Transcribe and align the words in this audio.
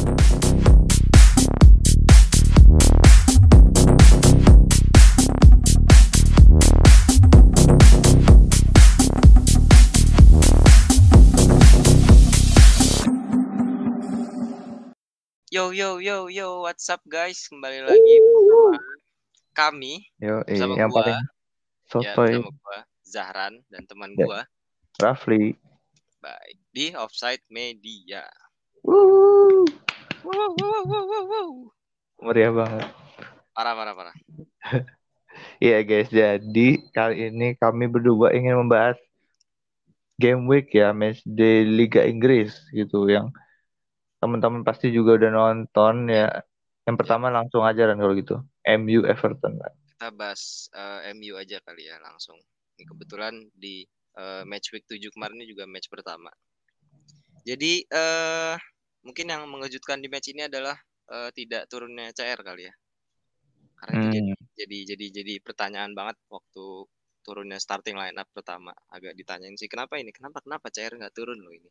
Yo 0.00 0.06
yo 15.76 16.00
yo 16.00 16.32
yo, 16.32 16.64
what's 16.64 16.88
up 16.88 17.04
guys? 17.04 17.44
Kembali 17.50 17.84
lagi 17.84 18.14
bersama 18.24 18.80
kami 19.52 20.08
Yo, 20.16 20.40
eh, 20.48 20.56
bersama 20.56 20.72
yang 20.80 20.88
gua, 20.88 20.96
paling 21.04 21.18
ya 21.20 21.28
sotoy 21.92 22.32
bersama 22.40 22.50
gua 22.64 22.78
Zahran 23.04 23.54
dan 23.68 23.82
teman 23.84 24.16
Ya. 24.16 24.24
gua 24.24 24.40
Rafli. 24.96 25.52
baik 26.24 26.56
di 26.72 26.96
Offside 26.96 27.44
Media. 27.52 28.24
Wuh, 28.80 29.68
Wow, 30.20 30.52
wow, 30.52 30.82
wow, 30.84 31.04
wow, 31.08 31.24
wow. 31.24 31.50
meriah 32.20 32.52
banget. 32.52 32.84
Parah 33.56 33.72
parah 33.72 33.94
parah. 33.96 34.16
Iya 35.60 35.80
guys, 35.86 36.12
jadi 36.12 36.68
kali 36.92 37.32
ini 37.32 37.56
kami 37.56 37.88
berdua 37.88 38.32
ingin 38.36 38.60
membahas 38.60 38.96
game 40.20 40.44
week 40.44 40.72
ya, 40.76 40.92
match 40.92 41.24
di 41.24 41.64
Liga 41.64 42.04
Inggris 42.04 42.52
gitu 42.76 43.08
yang 43.08 43.32
teman-teman 44.20 44.60
pasti 44.60 44.92
juga 44.92 45.16
udah 45.16 45.30
nonton 45.32 46.12
ya. 46.12 46.28
Yang 46.84 46.96
pertama 47.00 47.32
langsung 47.32 47.64
aja 47.64 47.88
kan 47.88 47.96
kalau 47.96 48.12
gitu. 48.12 48.36
MU 48.68 49.08
Everton 49.08 49.56
kan. 49.56 49.72
Kita 49.96 50.08
bahas 50.12 50.68
eh, 50.76 51.12
MU 51.16 51.40
aja 51.40 51.56
kali 51.64 51.88
ya 51.88 51.96
langsung. 52.04 52.36
Ini 52.76 52.84
kebetulan 52.84 53.48
di 53.56 53.84
eh, 54.20 54.42
match 54.44 54.76
week 54.76 54.84
7 54.88 55.08
kemarin 55.12 55.40
ini 55.40 55.48
juga 55.48 55.64
match 55.64 55.88
pertama. 55.88 56.28
Jadi 57.48 57.84
eh 57.88 58.56
mungkin 59.06 59.26
yang 59.32 59.42
mengejutkan 59.52 59.98
di 60.02 60.08
match 60.12 60.28
ini 60.32 60.42
adalah 60.50 60.76
eh, 61.14 61.30
tidak 61.38 61.62
turunnya 61.70 62.06
CR 62.16 62.40
kali 62.48 62.62
ya. 62.68 62.74
Karena 63.78 63.94
itu 63.98 64.06
jadi 64.14 64.28
Hmm, 64.28 64.50
jadi 64.60 64.78
jadi 64.94 65.06
jadi 65.18 65.32
pertanyaan 65.46 65.92
banget 65.98 66.16
waktu 66.34 66.64
turunnya 67.26 67.58
starting 67.64 67.96
line 68.02 68.16
up 68.22 68.28
pertama 68.36 68.70
agak 68.96 69.12
ditanyain 69.18 69.56
sih 69.60 69.68
kenapa 69.72 69.94
ini 70.02 70.10
kenapa 70.16 70.38
kenapa 70.44 70.66
CR 70.74 70.92
nggak 70.98 71.14
turun 71.18 71.38
loh 71.44 71.52
ini 71.58 71.70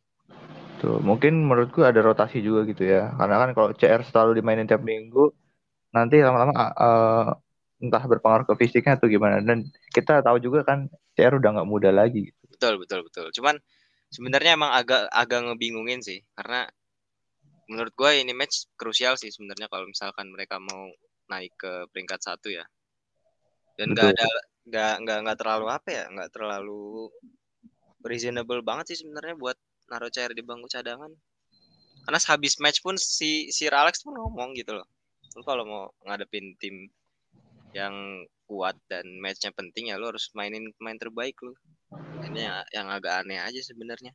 tuh 0.80 0.96
mungkin 1.08 1.32
menurutku 1.48 1.80
ada 1.84 2.00
rotasi 2.08 2.36
juga 2.46 2.60
gitu 2.70 2.82
ya. 2.94 3.12
Karena 3.18 3.36
kan 3.42 3.50
kalau 3.56 3.68
CR 3.78 4.02
selalu 4.08 4.30
dimainin 4.40 4.66
tiap 4.70 4.82
minggu, 4.92 5.20
nanti 5.96 6.16
lama-lama 6.26 6.52
eh, 6.86 7.26
entah 7.84 8.04
berpengaruh 8.12 8.46
ke 8.50 8.54
fisiknya 8.62 8.92
atau 8.98 9.08
gimana. 9.14 9.36
Dan 9.48 9.58
kita 9.96 10.12
tahu 10.26 10.38
juga 10.46 10.60
kan 10.68 10.78
CR 11.16 11.34
udah 11.40 11.50
nggak 11.60 11.70
muda 11.72 11.90
lagi. 12.00 12.20
betul 12.50 12.74
betul 12.82 13.00
betul 13.06 13.26
cuman 13.36 13.56
sebenarnya 14.14 14.50
emang 14.58 14.72
agak 14.80 15.02
agak 15.22 15.40
ngebingungin 15.46 16.00
sih 16.08 16.18
karena 16.36 16.66
menurut 17.70 17.94
gue 17.94 18.10
ini 18.18 18.34
match 18.34 18.66
krusial 18.74 19.14
sih 19.14 19.30
sebenarnya 19.30 19.70
kalau 19.70 19.86
misalkan 19.86 20.26
mereka 20.34 20.58
mau 20.58 20.90
naik 21.30 21.54
ke 21.54 21.86
peringkat 21.94 22.18
satu 22.18 22.50
ya. 22.50 22.66
Dan 23.78 23.94
nggak 23.94 24.10
ada 24.18 24.26
nggak 24.66 24.94
nggak 25.06 25.18
nggak 25.24 25.38
terlalu 25.38 25.66
apa 25.70 25.88
ya 25.88 26.04
nggak 26.10 26.30
terlalu 26.34 27.08
reasonable 28.02 28.60
banget 28.66 28.92
sih 28.92 29.06
sebenarnya 29.06 29.38
buat 29.38 29.56
naruh 29.86 30.10
CR 30.10 30.34
di 30.34 30.42
bangku 30.42 30.66
cadangan. 30.66 31.14
Karena 32.02 32.18
habis 32.18 32.58
match 32.58 32.82
pun 32.82 32.98
si 32.98 33.54
si 33.54 33.70
Alex 33.70 34.02
pun 34.02 34.18
ngomong 34.18 34.58
gitu 34.58 34.74
loh. 34.74 34.86
Lu 35.38 35.46
kalau 35.46 35.62
mau 35.62 35.84
ngadepin 36.10 36.58
tim 36.58 36.90
yang 37.70 38.26
kuat 38.50 38.74
dan 38.90 39.06
matchnya 39.22 39.54
penting 39.54 39.94
ya 39.94 39.96
lu 39.96 40.10
harus 40.10 40.26
mainin 40.34 40.74
pemain 40.74 40.98
terbaik 40.98 41.38
lu. 41.46 41.54
Ini 42.26 42.40
yang, 42.50 42.58
yang 42.74 42.86
agak 42.90 43.22
aneh 43.22 43.38
aja 43.38 43.62
sebenarnya 43.62 44.10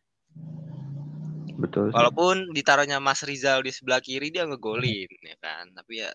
Betul. 1.55 1.95
walaupun 1.95 2.51
ditaruhnya 2.51 2.99
Mas 2.99 3.23
Rizal 3.23 3.63
di 3.63 3.71
sebelah 3.71 4.03
kiri 4.03 4.27
dia 4.27 4.43
ngegolin 4.43 5.07
ya 5.31 5.35
kan? 5.39 5.71
Tapi 5.71 6.03
ya 6.03 6.11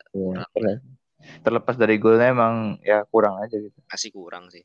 terle- 0.52 0.84
terlepas 1.44 1.76
dari 1.80 1.96
golnya 1.96 2.32
emang 2.32 2.76
ya 2.84 3.04
kurang 3.08 3.40
aja 3.40 3.56
gitu. 3.56 3.76
masih 3.88 4.10
kurang 4.12 4.48
sih. 4.52 4.64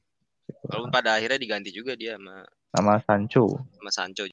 Walaupun 0.68 0.92
pada 0.92 1.18
akhirnya 1.18 1.40
diganti 1.40 1.72
juga 1.72 1.96
dia 1.96 2.20
sama 2.20 2.44
Sama 2.76 2.94
Sancho. 3.08 3.46
sama 3.80 3.92
Sancho. 3.92 4.24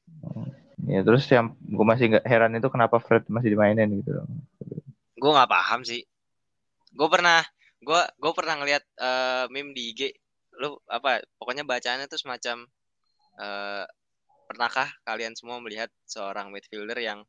Ya 0.83 0.99
terus 0.99 1.23
yang 1.31 1.55
gue 1.63 1.85
masih 1.87 2.11
nggak 2.11 2.25
heran 2.27 2.59
itu 2.59 2.67
kenapa 2.67 2.99
Fred 2.99 3.23
masih 3.31 3.55
dimainin 3.55 3.87
gitu. 4.03 4.11
gue 5.15 5.31
nggak 5.31 5.47
paham 5.47 5.87
sih. 5.87 6.03
Gue 6.91 7.07
pernah 7.07 7.39
gue 7.79 8.01
gue 8.19 8.31
pernah 8.35 8.59
ngeliat 8.59 8.83
eh, 8.99 9.45
meme 9.47 9.71
di 9.71 9.95
IG 9.95 10.01
lu 10.59 10.77
apa 10.85 11.17
pokoknya 11.41 11.65
bacaannya 11.65 12.05
tuh 12.05 12.19
semacam 12.19 12.67
eh, 13.39 13.85
pernahkah 14.45 14.89
kalian 15.07 15.33
semua 15.33 15.59
melihat 15.63 15.89
seorang 16.07 16.53
midfielder 16.53 16.99
yang 16.99 17.19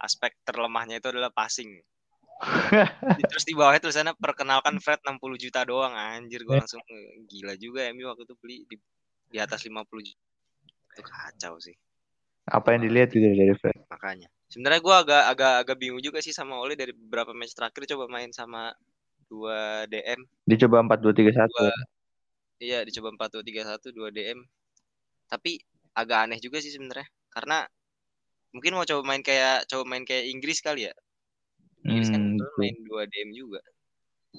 aspek 0.00 0.32
terlemahnya 0.46 0.98
itu 0.98 1.08
adalah 1.10 1.30
passing? 1.30 1.80
Terus 3.30 3.44
di 3.44 3.52
bawahnya 3.52 3.84
tulisannya 3.84 4.14
perkenalkan 4.16 4.80
Fred 4.80 5.04
60 5.04 5.20
juta 5.36 5.60
doang. 5.68 5.92
Anjir 5.92 6.40
gue 6.42 6.56
langsung 6.56 6.80
eh, 6.88 7.20
gila 7.28 7.54
juga 7.60 7.84
MU 7.92 8.08
waktu 8.08 8.24
itu 8.24 8.34
beli 8.40 8.56
di, 8.64 8.76
di 9.28 9.38
atas 9.38 9.60
50 9.68 9.84
juta. 10.00 10.22
Itu 10.96 11.02
kacau 11.04 11.54
sih. 11.60 11.76
Apa 12.48 12.74
yang 12.74 12.88
dilihat 12.88 13.12
gitu 13.12 13.22
dari 13.22 13.54
Fred? 13.60 13.76
makanya. 13.92 14.28
Sebenarnya 14.50 14.80
gue 14.82 14.94
agak 15.06 15.22
agak 15.30 15.52
agak 15.62 15.76
bingung 15.78 16.02
juga 16.02 16.18
sih 16.18 16.34
sama 16.34 16.58
Ole 16.58 16.74
dari 16.74 16.90
beberapa 16.90 17.30
match 17.30 17.54
terakhir 17.54 17.86
coba 17.94 18.10
main 18.10 18.34
sama 18.34 18.74
dua 19.30 19.86
DM 19.86 20.26
Dicoba 20.42 20.82
4 20.82 21.06
2 21.06 21.14
3 21.14 21.46
1. 21.46 21.54
dua 21.54 21.70
iya 22.60 22.84
dicoba 22.84 23.08
empat 23.16 23.28
dua 23.32 23.42
tiga 23.42 23.64
satu 23.64 23.88
dua 23.90 24.12
DM 24.12 24.44
tapi 25.26 25.58
agak 25.94 26.28
aneh 26.28 26.38
juga 26.38 26.62
sih 26.62 26.72
sebenarnya. 26.72 27.08
Karena 27.30 27.66
mungkin 28.50 28.74
mau 28.74 28.86
coba 28.86 29.02
main 29.06 29.22
kayak 29.22 29.66
coba 29.70 29.82
main 29.86 30.04
kayak 30.06 30.30
Inggris 30.30 30.58
kali 30.62 30.90
ya? 30.90 30.94
Inggris 31.86 32.10
kan 32.10 32.20
Hmm, 32.20 32.36
betul. 32.38 32.58
main 32.60 32.76
dua 32.84 33.02
DM 33.08 33.30
juga. 33.32 33.60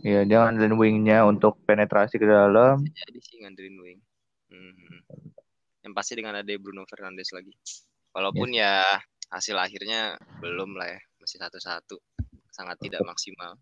Iya, 0.02 0.24
dia 0.24 0.38
ngandelin 0.48 0.76
wingnya 0.80 1.28
untuk 1.28 1.60
penetrasi 1.68 2.16
ke 2.16 2.24
dalam. 2.24 2.80
jadi 2.88 3.20
sih 3.20 3.44
ngandelin 3.44 3.78
wing. 3.80 4.00
Mhm. 4.52 5.04
yang 5.82 5.98
pasti 5.98 6.14
dengan 6.14 6.38
ada 6.38 6.54
Bruno 6.62 6.86
Fernandes 6.86 7.34
lagi. 7.34 7.58
Walaupun 8.14 8.54
ya 8.54 8.86
hasil 9.34 9.58
akhirnya 9.58 10.14
belum 10.38 10.78
lah 10.78 10.94
ya. 10.94 11.02
Masih 11.18 11.42
satu-satu. 11.42 11.98
Sangat 12.54 12.78
tidak 12.86 13.02
maksimal. 13.02 13.58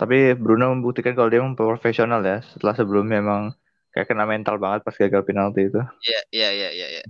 Tapi 0.00 0.32
Bruno 0.32 0.72
membuktikan 0.72 1.12
kalau 1.12 1.28
dia 1.28 1.44
memang 1.44 1.60
profesional 1.60 2.24
ya. 2.24 2.40
Setelah 2.40 2.72
sebelumnya 2.72 3.20
memang 3.20 3.52
kayak 3.90 4.06
kena 4.06 4.24
mental 4.26 4.56
banget 4.56 4.86
pas 4.86 4.94
gagal 4.94 5.22
penalti 5.26 5.66
itu. 5.66 5.80
Iya, 6.06 6.20
iya, 6.30 6.48
iya, 6.54 6.68
iya, 6.70 6.86
iya. 6.98 7.04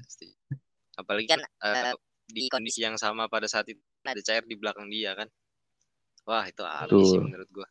Apalagi 0.97 1.29
Kan, 1.29 1.41
eh, 1.45 1.95
di 2.31 2.41
di 2.41 2.43
kondisi 2.49 2.81
yang 2.85 2.97
sama 2.97 3.27
pada 3.27 3.47
saat 3.51 3.69
itu 3.69 3.81
ada 4.07 4.21
cair 4.25 4.45
di 4.47 4.57
belakang 4.57 4.89
dia 4.89 5.13
kan. 5.17 5.29
Wah, 6.29 6.45
itu 6.47 6.63
habis 6.65 7.05
sih 7.11 7.21
menurut 7.21 7.49
gua. 7.53 7.69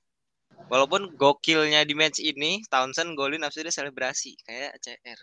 Walaupun 0.69 1.17
gokilnya 1.17 1.81
di 1.81 1.97
match 1.97 2.21
ini, 2.21 2.61
Townsend 2.69 3.17
golin 3.17 3.41
habis 3.41 3.57
dia 3.57 3.73
selebrasi 3.73 4.37
kayak 4.45 4.77
CR. 4.77 5.19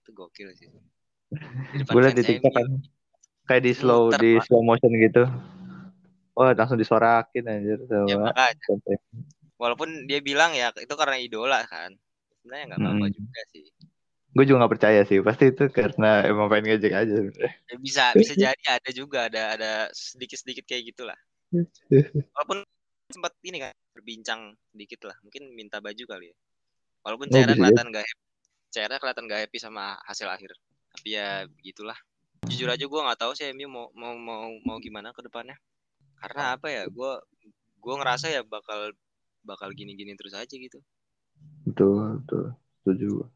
Itu 0.00 0.10
gokil 0.16 0.48
sih. 0.56 0.72
Gue 1.84 2.00
liat 2.00 2.16
di 2.16 2.24
TikTok 2.24 2.52
kan 2.52 2.66
kayak 3.46 3.62
di 3.62 3.72
slow 3.76 4.10
Muter, 4.10 4.20
di 4.22 4.30
slow 4.40 4.62
motion 4.64 4.92
gitu. 4.96 5.24
Wah, 6.36 6.52
langsung 6.52 6.76
disorakin 6.76 7.48
anjir 7.48 7.80
Ya 7.88 8.16
sama 8.16 8.28
makanya, 8.28 9.00
walaupun 9.56 10.04
dia 10.04 10.20
bilang 10.20 10.52
ya 10.52 10.68
itu 10.76 10.94
karena 10.96 11.16
idola 11.16 11.64
kan. 11.64 11.96
Sebenarnya 12.46 12.66
nggak 12.70 12.80
apa-apa 12.86 13.06
Hmm. 13.10 13.16
juga 13.18 13.42
sih. 13.50 13.64
Gue 14.36 14.44
juga 14.46 14.68
gak 14.68 14.72
percaya 14.78 15.00
sih. 15.08 15.18
Pasti 15.24 15.44
itu 15.50 15.64
karena 15.72 16.22
emang 16.28 16.46
pengen 16.46 16.78
ngejek 16.78 16.94
aja 16.94 17.08
sebenarnya. 17.18 17.54
Ya, 17.56 17.76
bisa 17.80 18.04
bisa 18.14 18.32
jadi 18.38 18.64
ada 18.68 18.90
juga 18.94 19.18
ada 19.26 19.42
ada 19.58 19.72
sedikit-sedikit 19.90 20.62
kayak 20.68 20.94
gitulah. 20.94 21.18
Walaupun 22.36 22.62
sempat 23.10 23.32
ini 23.42 23.64
kan 23.64 23.72
berbincang 23.96 24.54
sedikit 24.70 25.10
lah, 25.10 25.16
mungkin 25.26 25.50
minta 25.56 25.82
baju 25.82 26.04
kali 26.06 26.30
ya. 26.30 26.36
Walaupun 27.02 27.26
Oh, 27.26 27.34
CR 27.34 27.48
bisa 27.48 27.56
kelihatan 27.58 27.86
gak 27.90 28.04
happy, 28.06 28.22
CR 28.70 28.92
kelihatan 29.00 29.24
gak 29.26 29.40
happy 29.48 29.58
sama 29.58 29.96
hasil 30.06 30.28
akhir. 30.30 30.52
Tapi 30.94 31.08
ya 31.16 31.48
begitulah. 31.50 31.98
Jujur 32.46 32.68
aja 32.70 32.84
gue 32.84 33.00
nggak 33.08 33.18
tahu 33.18 33.32
sih 33.34 33.50
MU 33.56 33.66
mau 33.66 33.86
mau 33.96 34.14
mau 34.14 34.52
mau 34.62 34.76
gimana 34.78 35.10
ke 35.16 35.24
depannya. 35.24 35.56
Karena 36.20 36.54
apa 36.54 36.70
ya, 36.70 36.84
gue 36.86 37.12
gue 37.80 37.94
ngerasa 37.96 38.30
ya 38.30 38.44
bakal 38.44 38.92
bakal 39.48 39.72
gini-gini 39.72 40.12
terus 40.12 40.36
aja 40.36 40.50
gitu. 40.52 40.76
Betul, 41.76 42.24
betul. 42.24 42.44
Setuju. 42.80 43.06
gua. 43.20 43.26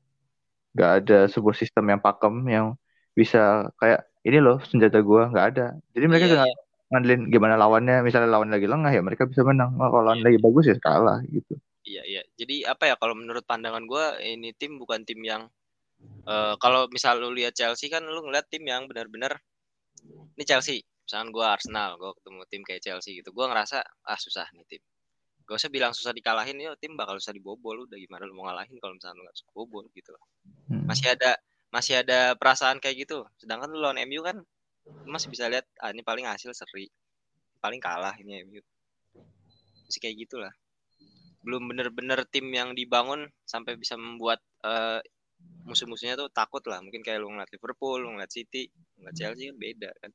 Gak 0.72 0.90
ada 1.04 1.18
sebuah 1.28 1.52
sistem 1.52 1.84
yang 1.92 2.00
pakem 2.00 2.34
yang 2.48 2.66
bisa 3.12 3.68
kayak 3.76 4.08
ini 4.24 4.40
loh 4.40 4.64
senjata 4.64 5.04
gua 5.04 5.28
nggak 5.28 5.46
ada. 5.52 5.66
Jadi 5.92 6.04
mereka 6.08 6.24
nggak 6.32 6.48
ngandelin 6.88 7.22
gimana 7.28 7.60
lawannya. 7.60 8.00
Misalnya 8.00 8.32
lawan 8.32 8.48
lagi 8.48 8.64
lengah 8.64 8.88
ya 8.88 9.04
mereka 9.04 9.28
bisa 9.28 9.44
menang. 9.44 9.76
Wah, 9.76 9.92
kalau 9.92 10.08
lawan 10.08 10.24
Iya. 10.24 10.26
lagi 10.32 10.38
bagus 10.40 10.64
ya 10.72 10.76
kalah 10.80 11.20
gitu. 11.28 11.60
Iya 11.84 12.02
iya. 12.08 12.22
Jadi 12.40 12.64
apa 12.64 12.88
ya 12.88 12.94
kalau 12.96 13.12
menurut 13.12 13.44
pandangan 13.44 13.84
gue 13.84 14.04
ini 14.24 14.56
tim 14.56 14.80
bukan 14.80 15.04
tim 15.04 15.20
yang 15.20 15.44
eh 16.24 16.54
kalau 16.56 16.88
misal 16.88 17.20
lu 17.20 17.36
lihat 17.36 17.52
Chelsea 17.52 17.92
kan 17.92 18.00
lu 18.00 18.24
ngeliat 18.24 18.48
tim 18.48 18.64
yang 18.64 18.88
benar-benar 18.88 19.36
ini 20.38 20.44
Chelsea. 20.48 20.80
Misalkan 21.04 21.28
gue 21.34 21.42
Arsenal, 21.44 21.98
gue 21.98 22.10
ketemu 22.22 22.40
tim 22.48 22.62
kayak 22.64 22.82
Chelsea 22.86 23.18
gitu. 23.20 23.34
Gue 23.34 23.44
ngerasa 23.50 23.82
ah 23.84 24.16
susah 24.16 24.46
nih 24.54 24.64
tim. 24.70 24.82
Gak 25.50 25.58
usah 25.58 25.70
bilang 25.74 25.90
susah 25.90 26.14
dikalahin 26.14 26.54
ya 26.62 26.70
tim 26.78 26.94
bakal 26.94 27.18
susah 27.18 27.34
dibobol 27.34 27.90
udah 27.90 27.98
gimana 27.98 28.22
lu 28.22 28.38
mau 28.38 28.46
ngalahin 28.46 28.78
kalau 28.78 28.94
misalnya 28.94 29.18
lu 29.18 29.26
gak 29.26 29.38
suka 29.42 29.50
bobol 29.50 29.84
gitu 29.90 30.14
loh. 30.14 30.22
Hmm. 30.70 30.86
Masih 30.86 31.10
ada 31.10 31.34
masih 31.74 32.06
ada 32.06 32.38
perasaan 32.38 32.78
kayak 32.78 33.02
gitu. 33.02 33.26
Sedangkan 33.34 33.74
lu 33.74 33.82
lawan 33.82 33.98
MU 34.06 34.22
kan 34.22 34.38
lu 34.86 35.10
masih 35.10 35.26
bisa 35.26 35.50
lihat 35.50 35.66
ah 35.82 35.90
ini 35.90 36.06
paling 36.06 36.24
hasil 36.24 36.54
seri. 36.54 36.86
paling 37.60 37.76
kalah 37.76 38.16
ini 38.16 38.40
MU 38.48 38.64
masih 39.84 40.00
kayak 40.00 40.16
gitulah 40.24 40.54
belum 41.42 41.66
bener-bener 41.72 42.22
tim 42.28 42.46
yang 42.52 42.78
dibangun 42.78 43.26
sampai 43.42 43.74
bisa 43.74 43.96
membuat 43.98 44.38
uh, 44.62 45.02
musuh-musuhnya 45.64 46.14
tuh 46.14 46.28
takut 46.30 46.60
lah 46.68 46.78
mungkin 46.84 47.00
kayak 47.00 47.18
lu 47.18 47.32
ngeliat 47.32 47.50
Liverpool 47.50 47.98
lu 47.98 48.14
ngeliat 48.14 48.30
City 48.30 48.68
ngeliat 49.00 49.16
Chelsea 49.18 49.48
kan 49.50 49.56
beda 49.58 49.90
kan 49.98 50.10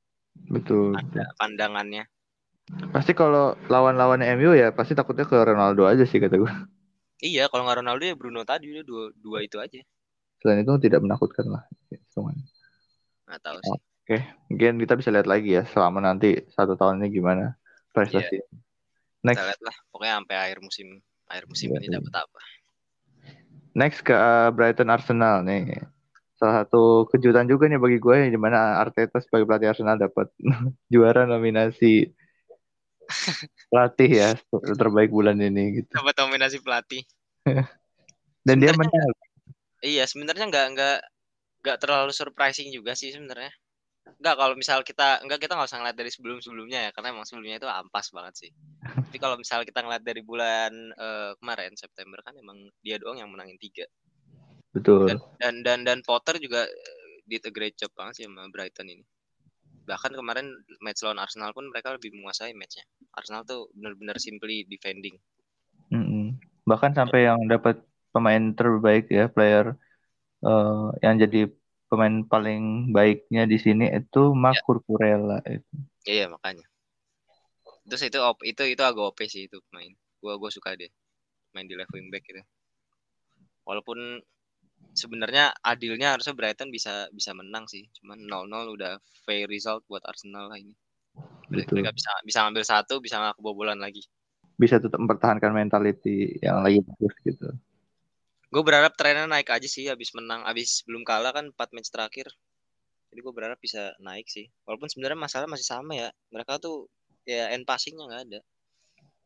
betul 0.48 0.94
ada 0.94 1.28
pandangannya 1.36 2.08
pasti 2.90 3.14
kalau 3.14 3.54
lawan-lawannya 3.70 4.26
MU 4.42 4.58
ya 4.58 4.74
pasti 4.74 4.98
takutnya 4.98 5.30
ke 5.30 5.38
Ronaldo 5.38 5.86
aja 5.86 6.02
sih 6.02 6.18
kata 6.18 6.42
gue 6.42 6.54
iya 7.22 7.46
kalau 7.46 7.70
nggak 7.70 7.86
Ronaldo 7.86 8.04
ya 8.04 8.16
Bruno 8.18 8.42
tadi 8.42 8.74
udah 8.74 8.84
dua 8.86 9.04
dua 9.14 9.40
itu 9.46 9.62
aja. 9.62 9.82
Selain 10.42 10.62
itu 10.66 10.74
tidak 10.82 11.06
menakutkan 11.06 11.46
lah 11.46 11.64
cuman 12.14 12.36
nggak 13.30 13.42
tahu 13.42 13.58
sih. 13.62 13.80
Oke 14.06 14.18
mungkin 14.50 14.82
kita 14.82 14.94
bisa 14.98 15.10
lihat 15.14 15.30
lagi 15.30 15.58
ya 15.58 15.64
selama 15.70 16.02
nanti 16.02 16.42
satu 16.54 16.74
tahun 16.74 17.06
ini 17.06 17.22
gimana 17.22 17.54
prestasi. 17.94 18.42
Yeah. 18.42 18.50
next. 19.22 19.38
kita 19.42 19.50
lihat 19.54 19.62
lah 19.62 19.76
pokoknya 19.94 20.14
sampai 20.22 20.38
akhir 20.50 20.58
musim 20.62 20.88
akhir 21.30 21.46
musim 21.50 21.68
yeah, 21.70 21.80
ini 21.82 21.88
iya. 21.90 21.96
dapat 22.02 22.14
apa. 22.18 22.40
Next 23.76 24.00
ke 24.08 24.16
uh, 24.16 24.50
Brighton 24.56 24.88
Arsenal 24.88 25.44
nih. 25.44 25.84
Salah 26.36 26.64
satu 26.64 27.08
kejutan 27.12 27.48
juga 27.48 27.68
nih 27.68 27.80
bagi 27.80 28.00
gue 28.00 28.32
di 28.32 28.40
mana 28.40 28.80
Arteta 28.80 29.20
sebagai 29.20 29.48
pelatih 29.48 29.72
Arsenal 29.72 30.00
dapat 30.00 30.32
juara 30.94 31.28
nominasi 31.28 32.12
pelatih 33.72 34.10
ya 34.10 34.30
terbaik 34.78 35.12
bulan 35.12 35.38
ini 35.40 35.82
gitu. 35.82 35.92
Dapat 35.94 36.16
nominasi 36.26 36.58
pelatih. 36.62 37.02
Dan 38.46 38.62
dia 38.62 38.74
menang. 38.78 39.14
Iya, 39.82 40.06
sebenarnya 40.06 40.46
nggak 40.50 40.66
nggak 40.78 40.98
nggak 41.66 41.78
terlalu 41.82 42.14
surprising 42.14 42.70
juga 42.70 42.94
sih 42.94 43.10
sebenarnya. 43.10 43.50
Enggak 44.22 44.36
kalau 44.38 44.54
misal 44.54 44.86
kita 44.86 45.22
enggak 45.26 45.42
kita 45.42 45.58
nggak 45.58 45.70
usah 45.70 45.82
ngeliat 45.82 45.98
dari 45.98 46.12
sebelum-sebelumnya 46.14 46.90
ya 46.90 46.92
karena 46.94 47.18
emang 47.18 47.26
sebelumnya 47.26 47.58
itu 47.58 47.66
ampas 47.66 48.14
banget 48.14 48.34
sih. 48.46 48.52
Tapi 48.86 49.18
kalau 49.18 49.36
misal 49.42 49.66
kita 49.66 49.82
ngeliat 49.82 50.06
dari 50.06 50.22
bulan 50.22 50.72
uh, 50.94 51.34
kemarin 51.42 51.74
September 51.74 52.22
kan 52.22 52.38
emang 52.38 52.70
dia 52.86 53.02
doang 53.02 53.18
yang 53.18 53.34
menangin 53.34 53.58
tiga. 53.58 53.90
Betul. 54.78 55.10
Dan 55.10 55.18
dan 55.42 55.56
dan, 55.66 55.80
dan 55.82 56.00
Potter 56.06 56.38
juga 56.38 56.70
eh, 56.70 57.26
did 57.26 57.42
a 57.50 57.52
great 57.54 57.74
job 57.74 57.90
banget 57.98 58.22
sih 58.22 58.26
sama 58.30 58.46
Brighton 58.54 58.94
ini. 58.94 59.06
Bahkan 59.86 60.12
kemarin 60.18 60.50
match 60.82 61.06
lawan 61.06 61.22
Arsenal 61.22 61.54
pun 61.54 61.70
mereka 61.70 61.94
lebih 61.94 62.12
menguasai 62.18 62.58
matchnya. 62.58 62.86
Arsenal 63.14 63.46
tuh 63.46 63.70
benar-benar 63.78 64.18
simply 64.18 64.66
defending. 64.66 65.16
Mm 65.94 66.06
-hmm. 66.06 66.26
Bahkan 66.66 66.98
sampai 66.98 67.30
yang 67.30 67.40
dapat 67.46 67.80
pemain 68.10 68.52
terbaik 68.58 69.12
ya 69.14 69.30
player 69.30 69.78
uh, 70.42 70.90
yang 71.06 71.22
jadi 71.22 71.52
pemain 71.86 72.26
paling 72.26 72.90
baiknya 72.90 73.46
di 73.46 73.58
sini 73.62 73.92
itu 73.94 74.34
Mark 74.34 74.58
ya. 74.58 74.64
Kurkurela 74.66 75.40
itu. 75.46 75.76
Iya 76.10 76.26
makanya. 76.34 76.66
Terus 77.86 78.02
itu 78.10 78.18
op, 78.18 78.42
itu 78.42 78.66
itu 78.66 78.82
agak 78.82 79.14
OP 79.14 79.20
sih 79.30 79.46
itu 79.46 79.62
pemain. 79.70 79.94
Gua 80.18 80.42
gua 80.42 80.50
suka 80.50 80.74
deh 80.74 80.90
main 81.54 81.70
di 81.70 81.78
left 81.78 81.94
wing 81.94 82.10
back 82.10 82.26
itu. 82.26 82.42
Walaupun 83.64 84.22
sebenarnya 84.96 85.52
adilnya 85.60 86.16
harusnya 86.16 86.36
Brighton 86.38 86.72
bisa 86.72 87.08
bisa 87.12 87.32
menang 87.36 87.68
sih. 87.68 87.88
Cuman 88.02 88.26
0-0 88.28 88.76
udah 88.76 89.00
fair 89.24 89.48
result 89.48 89.84
buat 89.88 90.04
Arsenal 90.08 90.52
lah 90.52 90.60
ini. 90.60 90.76
Betul. 91.52 91.80
Mereka 91.80 91.92
bisa 91.96 92.12
bisa 92.24 92.44
ngambil 92.44 92.64
satu, 92.64 93.00
bisa 93.00 93.20
nggak 93.20 93.40
kebobolan 93.40 93.80
lagi. 93.80 94.04
Bisa 94.56 94.80
tetap 94.80 95.00
mempertahankan 95.00 95.52
mentality 95.52 96.40
yang 96.40 96.64
lagi 96.64 96.80
bagus 96.80 97.16
gitu 97.28 97.52
gue 98.56 98.64
berharap 98.64 98.96
trennya 98.96 99.28
naik 99.28 99.52
aja 99.52 99.68
sih 99.68 99.92
habis 99.92 100.16
menang 100.16 100.48
habis 100.48 100.80
belum 100.88 101.04
kalah 101.04 101.36
kan 101.36 101.52
4 101.52 101.76
match 101.76 101.92
terakhir 101.92 102.32
jadi 103.12 103.20
gue 103.20 103.34
berharap 103.36 103.60
bisa 103.60 103.92
naik 104.00 104.32
sih 104.32 104.48
walaupun 104.64 104.88
sebenarnya 104.88 105.20
masalah 105.20 105.48
masih 105.52 105.68
sama 105.68 105.92
ya 105.92 106.08
mereka 106.32 106.56
tuh 106.56 106.88
ya 107.28 107.52
end 107.52 107.68
passingnya 107.68 108.08
nggak 108.08 108.22
ada 108.32 108.40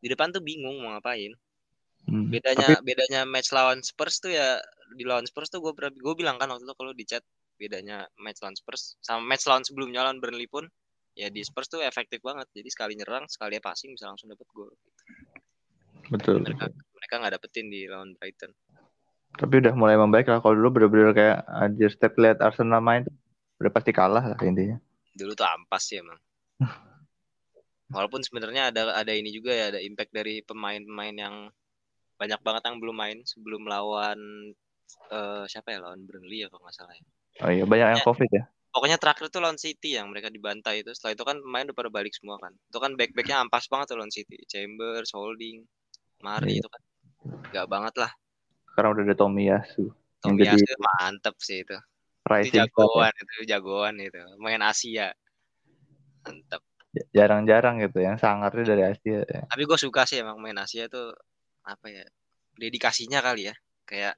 di 0.02 0.08
depan 0.10 0.34
tuh 0.34 0.42
bingung 0.42 0.82
mau 0.82 0.98
ngapain 0.98 1.30
hmm. 2.10 2.26
bedanya 2.26 2.68
Tapi... 2.74 2.82
bedanya 2.82 3.20
match 3.22 3.54
lawan 3.54 3.78
Spurs 3.86 4.18
tuh 4.18 4.34
ya 4.34 4.58
di 4.94 5.04
lawan 5.06 5.26
Spurs 5.26 5.50
tuh 5.50 5.62
gue 5.62 5.72
gue 5.74 6.14
bilang 6.18 6.36
kan 6.40 6.50
waktu 6.50 6.66
itu 6.66 6.74
kalau 6.74 6.92
di 6.94 7.04
chat 7.06 7.22
bedanya 7.60 8.08
match 8.18 8.40
lawan 8.42 8.56
Spurs 8.56 8.96
sama 9.04 9.22
match 9.22 9.46
lawan 9.46 9.62
sebelumnya 9.62 10.02
lawan 10.06 10.18
Burnley 10.18 10.48
pun 10.50 10.66
ya 11.14 11.28
di 11.28 11.42
Spurs 11.42 11.68
tuh 11.68 11.82
efektif 11.82 12.22
banget 12.22 12.46
jadi 12.54 12.68
sekali 12.70 12.94
nyerang 12.96 13.26
sekali 13.28 13.58
passing 13.60 13.94
bisa 13.94 14.10
langsung 14.10 14.30
dapet 14.30 14.46
gol 14.50 14.70
betul 16.10 16.42
mereka 16.42 16.70
mereka 16.70 17.14
nggak 17.20 17.32
dapetin 17.38 17.66
di 17.70 17.86
lawan 17.86 18.16
Brighton 18.18 18.50
tapi 19.36 19.62
udah 19.62 19.74
mulai 19.78 19.94
membaik 19.94 20.26
lah. 20.26 20.42
Kalau 20.42 20.54
dulu 20.58 20.80
bener-bener 20.80 21.14
kayak 21.14 21.38
anjir 21.46 21.90
step 21.92 22.18
lihat 22.18 22.42
Arsenal 22.42 22.82
main 22.82 23.06
udah 23.62 23.70
pasti 23.70 23.94
kalah 23.94 24.24
lah 24.34 24.38
intinya. 24.42 24.80
Dulu 25.14 25.32
tuh 25.36 25.46
ampas 25.46 25.82
sih 25.86 26.02
emang. 26.02 26.18
Walaupun 27.94 28.22
sebenarnya 28.22 28.70
ada 28.70 28.94
ada 28.94 29.12
ini 29.14 29.34
juga 29.34 29.50
ya 29.54 29.74
ada 29.74 29.80
impact 29.82 30.14
dari 30.14 30.42
pemain-pemain 30.46 31.14
yang 31.14 31.34
banyak 32.18 32.40
banget 32.42 32.62
yang 32.70 32.78
belum 32.78 32.96
main 32.96 33.18
sebelum 33.26 33.66
lawan 33.66 34.18
uh, 35.10 35.44
siapa 35.46 35.74
ya 35.74 35.78
lawan 35.82 36.02
Burnley 36.06 36.44
ya 36.44 36.48
kalau 36.48 36.64
nggak 36.64 36.76
salah 36.76 36.94
ya. 36.94 37.04
Oh 37.44 37.50
iya 37.50 37.64
banyak 37.66 37.88
yang 37.98 38.04
covid 38.06 38.30
ya. 38.30 38.44
Pokoknya 38.70 39.02
terakhir 39.02 39.34
tuh 39.34 39.42
lawan 39.42 39.58
City 39.58 39.98
yang 39.98 40.14
mereka 40.14 40.30
dibantai 40.30 40.86
itu. 40.86 40.94
Setelah 40.94 41.18
itu 41.18 41.24
kan 41.26 41.36
pemain 41.42 41.66
udah 41.66 41.76
pada 41.76 41.90
balik 41.90 42.14
semua 42.14 42.38
kan. 42.38 42.54
Itu 42.70 42.78
kan 42.78 42.94
back-backnya 42.94 43.42
ampas 43.42 43.66
banget 43.66 43.90
tuh 43.90 43.98
lawan 43.98 44.14
City. 44.14 44.38
Chambers, 44.46 45.10
Holding, 45.10 45.66
Mari 46.22 46.58
iya. 46.58 46.62
itu 46.62 46.68
kan. 46.70 46.82
Gak 47.50 47.66
banget 47.66 47.94
lah 47.98 48.12
sekarang 48.80 48.96
udah 48.96 49.04
ada 49.12 49.16
Tomiyasu. 49.20 49.84
Tomiyasu 50.24 50.64
jadi... 50.64 50.80
mantep 50.80 51.36
sih 51.44 51.60
itu. 51.60 51.76
Rising 52.24 52.64
itu 52.64 52.64
jagoan 52.64 53.12
itu 53.12 53.32
jagoan 53.44 53.94
itu. 54.00 54.22
Main 54.40 54.64
Asia. 54.64 55.12
Mantep. 56.24 56.64
Jarang-jarang 57.12 57.76
gitu 57.84 58.00
yang 58.00 58.16
sangarnya 58.16 58.64
dari 58.64 58.82
Asia. 58.88 59.20
Ya. 59.28 59.44
Tapi 59.52 59.62
gue 59.68 59.76
suka 59.76 60.08
sih 60.08 60.24
emang 60.24 60.40
main 60.40 60.56
Asia 60.56 60.88
tuh 60.88 61.12
apa 61.60 61.92
ya 61.92 62.08
dedikasinya 62.56 63.20
kali 63.20 63.52
ya 63.52 63.54
kayak 63.84 64.16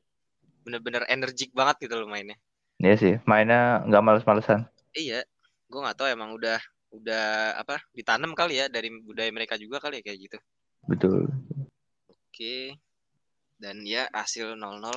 bener-bener 0.62 1.03
energik 1.11 1.50
banget 1.53 1.87
gitu 1.87 1.94
loh 1.99 2.09
mainnya. 2.09 2.38
Iya 2.82 2.94
sih 2.99 3.14
mainnya 3.29 3.82
nggak 3.87 4.03
males-malesan. 4.03 4.67
Iya, 4.97 5.23
gue 5.69 5.81
nggak 5.81 5.97
tahu 5.99 6.09
emang 6.11 6.35
udah 6.35 6.59
udah 6.93 7.56
apa 7.56 7.81
ditanam 7.97 8.37
kali 8.37 8.61
ya 8.61 8.69
dari 8.69 8.93
budaya 8.93 9.32
mereka 9.32 9.56
juga 9.56 9.82
kali 9.82 10.00
ya 10.00 10.03
kayak 10.05 10.19
gitu. 10.31 10.38
Betul. 10.87 11.31
Oke 12.11 12.76
dan 13.62 13.79
ya 13.87 14.11
hasil 14.11 14.59
0-0 14.59 14.91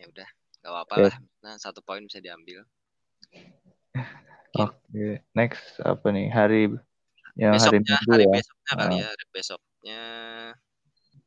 ya 0.00 0.08
udah 0.08 0.28
gak 0.64 0.72
apa-apa 0.72 0.94
yeah. 0.96 1.04
lah 1.04 1.16
nah 1.44 1.54
satu 1.60 1.84
poin 1.84 2.00
bisa 2.08 2.24
diambil 2.24 2.64
oke 4.56 4.72
okay. 4.88 5.20
next 5.36 5.76
apa 5.84 6.08
nih 6.08 6.32
hari 6.32 6.72
yang 7.36 7.52
besoknya, 7.52 8.00
hari, 8.00 8.08
hari 8.08 8.24
ya? 8.24 8.32
besoknya 8.32 8.72
kali 8.72 8.94
ya 8.96 9.06
hari 9.12 9.24
besoknya 9.28 10.00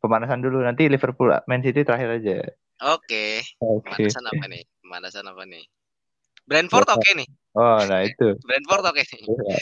pemanasan 0.02 0.42
dulu 0.42 0.66
nanti 0.66 0.90
Liverpool 0.90 1.30
Man 1.46 1.62
City 1.62 1.86
terakhir 1.86 2.10
aja 2.18 2.50
oke. 2.84 3.04
Okay. 3.08 3.40
okay. 3.62 3.84
pemanasan 3.86 4.26
apa 4.28 4.46
nih? 4.52 4.64
Pemanasan 4.84 5.26
apa 5.30 5.44
nih? 5.48 5.64
Brentford 6.46 6.90
oke. 6.92 7.00
okay 7.02 7.12
nih. 7.24 7.30
Oh 7.56 7.80
nah 7.88 8.00
itu. 8.04 8.28
Brentford 8.44 8.84
oke 8.86 9.00
okay 9.00 9.04
nih. 9.16 9.24
Iya. 9.24 9.58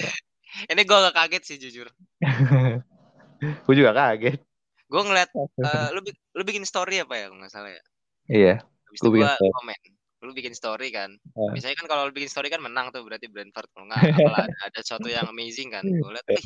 ini 0.70 0.82
gue 0.86 0.98
gak 1.10 1.16
kaget 1.18 1.44
sih 1.44 1.58
jujur. 1.58 1.90
Gue 3.68 3.76
juga 3.76 3.92
kaget. 3.92 4.40
Gue 4.88 5.02
ngeliat 5.04 5.30
uh, 5.36 5.92
lu 5.92 6.00
lu 6.32 6.44
bikin 6.48 6.64
story 6.64 7.04
apa 7.04 7.20
ya 7.20 7.28
nggak 7.28 7.52
salah 7.52 7.76
ya? 7.76 7.84
Iya. 8.32 8.56
Habis 8.88 9.00
itu 9.04 9.10
gue 9.20 9.28
komen 9.28 9.80
lu 10.24 10.32
bikin 10.32 10.56
story 10.56 10.88
kan. 10.96 11.12
Uh. 11.36 11.52
biasanya 11.52 11.76
kan 11.76 11.88
kalau 11.92 12.08
lu 12.08 12.16
bikin 12.16 12.32
story 12.32 12.48
kan 12.48 12.64
menang 12.64 12.96
tuh 12.96 13.04
berarti 13.04 13.28
Brentford. 13.28 13.68
Kalau 13.76 13.92
nggak 13.92 14.00
ada, 14.00 14.48
ada 14.72 14.80
sesuatu 14.80 15.12
yang 15.12 15.28
amazing 15.28 15.76
kan. 15.76 15.84
Gue 15.84 16.16
liat 16.16 16.24
wih 16.32 16.40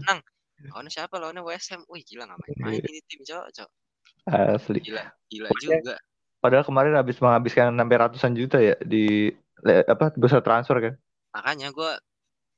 menang. 0.00 0.24
Lawannya 0.72 0.90
siapa? 0.90 1.20
Lawannya 1.20 1.44
WSM 1.44 1.84
wih 1.92 2.02
gila 2.08 2.24
nggak 2.24 2.40
main-main 2.40 2.80
ini 2.80 3.00
tim 3.04 3.20
cowok 3.28 3.68
asli. 4.28 4.80
Gila 4.80 5.04
gila 5.28 5.48
juga 5.60 5.94
padahal 6.38 6.64
kemarin 6.66 6.94
habis 6.94 7.18
menghabiskan 7.18 7.74
sampai 7.74 7.96
ratusan 7.98 8.32
juta 8.34 8.58
ya 8.62 8.74
di 8.82 9.30
apa 9.66 10.14
besar 10.14 10.40
transfer 10.42 10.78
kan? 10.78 10.94
Makanya 11.34 11.74
gue 11.74 11.90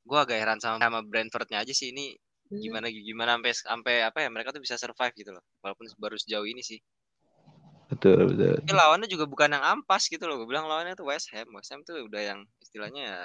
gue 0.01 0.17
agak 0.17 0.37
heran 0.37 0.59
sama 0.61 0.81
sama 0.81 1.01
Brentfordnya 1.05 1.61
aja 1.61 1.73
sih. 1.73 1.93
Ini 1.93 2.17
Iya. 2.51 2.67
gimana 2.67 2.87
gimana 2.91 3.31
sampai 3.39 3.53
sampai 3.55 3.93
apa 4.03 4.19
ya 4.19 4.27
mereka 4.27 4.51
tuh 4.51 4.59
bisa 4.59 4.75
survive 4.75 5.15
gitu 5.15 5.31
loh. 5.31 5.39
Walaupun 5.63 5.87
baru 5.95 6.19
sejauh 6.19 6.43
ini 6.43 6.59
sih. 6.59 6.83
Betul 7.87 8.35
betul. 8.35 8.59
Tapi 8.67 8.75
lawannya 8.75 9.07
juga 9.07 9.23
bukan 9.23 9.55
yang 9.55 9.63
ampas 9.63 10.11
gitu 10.11 10.27
loh. 10.27 10.43
Gue 10.43 10.51
bilang 10.51 10.67
lawannya 10.67 10.99
tuh 10.99 11.07
West 11.07 11.31
Ham. 11.31 11.47
West 11.55 11.71
Ham 11.71 11.79
tuh 11.87 12.03
udah 12.03 12.19
yang 12.19 12.39
istilahnya 12.59 13.01
ya 13.07 13.19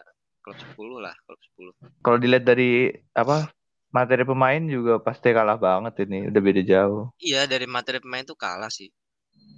klub 0.46 0.54
10 0.62 1.02
lah 1.02 1.14
klub 1.26 1.40
10 1.58 1.74
kalau 2.06 2.22
dilihat 2.22 2.46
dari 2.46 2.94
apa 3.18 3.50
materi 3.90 4.22
pemain 4.22 4.62
juga 4.62 5.02
pasti 5.02 5.34
kalah 5.34 5.58
banget 5.58 6.06
ini. 6.06 6.30
Udah 6.30 6.42
beda 6.42 6.62
jauh. 6.62 7.10
Iya 7.18 7.50
dari 7.50 7.66
materi 7.66 7.98
pemain 7.98 8.22
tuh 8.22 8.38
kalah 8.38 8.70
sih 8.70 8.94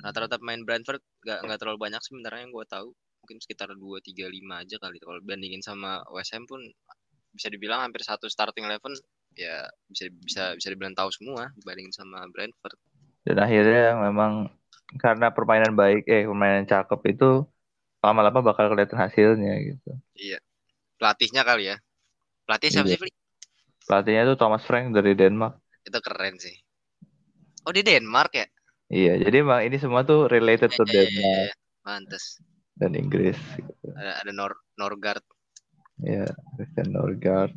rata-rata 0.04 0.38
pemain 0.38 0.62
Brentford 0.62 1.02
gak, 1.24 1.42
gak 1.44 1.58
terlalu 1.58 1.78
banyak 1.88 2.02
sebenarnya 2.02 2.46
yang 2.46 2.52
gue 2.54 2.66
tahu 2.68 2.88
mungkin 3.24 3.38
sekitar 3.42 3.68
dua 3.74 3.98
tiga 4.00 4.30
lima 4.30 4.62
aja 4.62 4.78
kali 4.80 4.96
kalau 5.02 5.18
bandingin 5.20 5.60
sama 5.60 6.00
West 6.14 6.32
Ham 6.32 6.46
pun 6.48 6.62
bisa 7.34 7.52
dibilang 7.52 7.84
hampir 7.84 8.00
satu 8.00 8.24
starting 8.30 8.64
eleven 8.64 8.94
ya 9.36 9.68
bisa 9.86 10.08
bisa 10.10 10.42
bisa 10.56 10.68
dibilang 10.72 10.96
tahu 10.96 11.12
semua 11.12 11.52
dibandingin 11.58 11.94
sama 11.94 12.24
Brentford. 12.32 12.78
Dan 13.22 13.38
akhirnya 13.38 13.94
memang 14.00 14.48
karena 14.96 15.28
permainan 15.28 15.76
baik 15.76 16.08
eh 16.08 16.24
permainan 16.24 16.64
cakep 16.64 17.00
itu 17.12 17.44
lama-lama 18.00 18.40
bakal 18.40 18.72
kelihatan 18.72 18.98
hasilnya 18.98 19.54
gitu. 19.60 19.90
Iya. 20.16 20.38
Pelatihnya 20.98 21.42
kali 21.44 21.70
ya. 21.70 21.76
Pelatih 22.48 22.70
siapa 22.72 22.88
iya. 22.88 22.96
sih, 22.96 23.12
Pelatihnya 23.84 24.22
tuh 24.34 24.36
Thomas 24.40 24.64
Frank 24.64 24.96
dari 24.96 25.12
Denmark. 25.12 25.60
Itu 25.84 26.00
keren 26.00 26.40
sih. 26.40 26.56
Oh 27.68 27.72
di 27.74 27.84
Denmark 27.84 28.32
ya? 28.32 28.46
Iya, 28.88 29.20
jadi 29.20 29.44
emang 29.44 29.60
ini 29.68 29.76
semua 29.76 30.00
tuh 30.00 30.32
related 30.32 30.72
to 30.72 30.84
Iya, 30.88 30.88
iya, 30.88 30.92
iya, 30.92 31.12
Denmark 31.12 31.36
iya. 31.44 31.52
Pantes. 31.84 32.24
dan 32.78 32.92
Inggris. 32.96 33.36
Gitu. 33.58 33.88
Ada, 33.92 34.22
ada 34.24 34.30
Nor 34.32 34.56
Norgard. 34.80 35.20
Iya, 36.00 36.30
Christian 36.56 36.88
Norgard. 36.94 37.52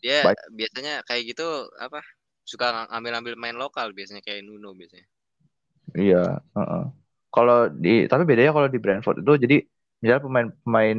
Dia 0.00 0.24
Baik. 0.24 0.38
biasanya 0.54 0.94
kayak 1.04 1.22
gitu 1.34 1.68
apa? 1.76 2.00
Suka 2.44 2.88
ngambil-ambil 2.88 3.34
main 3.36 3.56
lokal 3.56 3.92
biasanya 3.92 4.24
kayak 4.24 4.44
Nuno 4.46 4.72
biasanya. 4.72 5.08
Iya, 5.92 6.40
heeh. 6.40 6.84
Kalau 7.34 7.68
di 7.68 8.06
tapi 8.06 8.22
bedanya 8.24 8.54
kalau 8.54 8.68
di 8.70 8.78
Brentford 8.78 9.20
itu 9.20 9.32
jadi 9.44 9.56
misalnya 9.98 10.22
pemain-pemain 10.22 10.98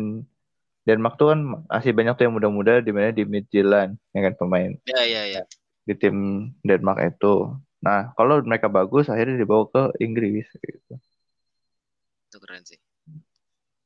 Denmark 0.85 1.15
tuh 1.17 1.33
kan 1.33 1.39
masih 1.65 1.97
banyak 1.97 2.13
tuh 2.13 2.23
yang 2.29 2.35
muda-muda 2.35 2.83
di 2.83 2.91
mana 2.93 3.09
di 3.09 3.25
Midtjylland 3.25 3.97
ya 4.13 4.19
kan 4.21 4.33
pemain 4.37 4.69
Ya 4.85 5.01
ya 5.01 5.23
ya. 5.33 5.41
Di 5.85 5.93
tim 5.95 6.49
Denmark 6.65 6.99
itu. 7.15 7.55
Nah, 7.85 8.11
kalau 8.17 8.41
mereka 8.41 8.67
bagus 8.67 9.07
akhirnya 9.07 9.37
dibawa 9.37 9.69
ke 9.69 9.83
Inggris 10.01 10.49
gitu. 10.57 10.93
Itu 12.29 12.37
keren 12.41 12.65
sih. 12.65 12.81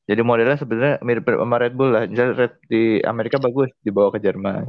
Jadi 0.10 0.22
modelnya 0.26 0.58
sebenarnya 0.58 0.96
mirip 1.06 1.28
sama 1.30 1.62
Red 1.62 1.74
Bull 1.78 1.92
lah. 1.94 2.04
Misalnya 2.10 2.34
Red 2.34 2.54
di 2.66 2.98
Amerika 3.06 3.38
bagus 3.38 3.70
dibawa 3.86 4.10
ke 4.10 4.24
Jerman 4.24 4.66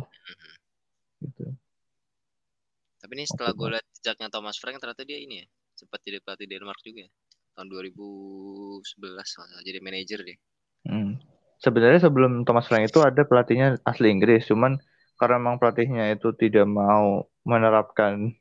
gitu. 1.24 1.44
Tapi 3.00 3.12
ini 3.16 3.24
setelah 3.24 3.52
gue 3.56 3.68
lihat 3.72 3.86
jejaknya 3.96 4.28
Thomas 4.28 4.56
Frank 4.60 4.76
ternyata 4.80 5.04
dia 5.08 5.16
ini 5.16 5.44
ya 5.44 5.46
sempat 5.76 6.04
jadi 6.04 6.20
pelatih 6.20 6.44
Denmark 6.44 6.80
juga 6.84 7.08
ya. 7.08 7.10
Tahun 7.56 7.66
2011 7.72 8.84
masalah 9.16 9.62
jadi 9.64 9.78
manajer 9.80 10.20
deh. 10.20 10.38
Hmm. 10.84 11.16
Sebenarnya 11.60 12.08
sebelum 12.08 12.44
Thomas 12.48 12.68
Frank 12.68 12.88
itu 12.88 13.00
ada 13.04 13.20
pelatihnya 13.24 13.80
asli 13.84 14.08
Inggris, 14.08 14.48
cuman 14.48 14.80
karena 15.20 15.36
memang 15.36 15.60
pelatihnya 15.60 16.16
itu 16.16 16.32
tidak 16.32 16.64
mau 16.64 17.28
menerapkan 17.44 18.32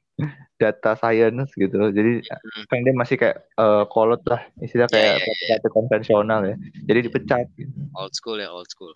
data 0.60 0.96
science 1.00 1.52
gitu, 1.56 1.76
jadi 1.92 2.24
Hmm. 2.24 2.64
kan 2.68 2.84
dia 2.84 2.92
masih 2.96 3.16
kayak 3.16 3.40
eh, 3.56 3.84
kolot 3.88 4.20
lah, 4.28 4.44
istilah 4.60 4.88
Ya, 4.92 4.96
kayak 4.96 5.16
ya, 5.20 5.28
ya. 5.28 5.36
pelatih 5.60 5.72
konvensional 5.72 6.42
ya, 6.44 6.56
jadi 6.88 7.00
dipecat. 7.08 7.48
Gitu. 7.56 7.72
Old 7.96 8.12
school 8.16 8.40
ya 8.40 8.52
old 8.52 8.68
school. 8.68 8.92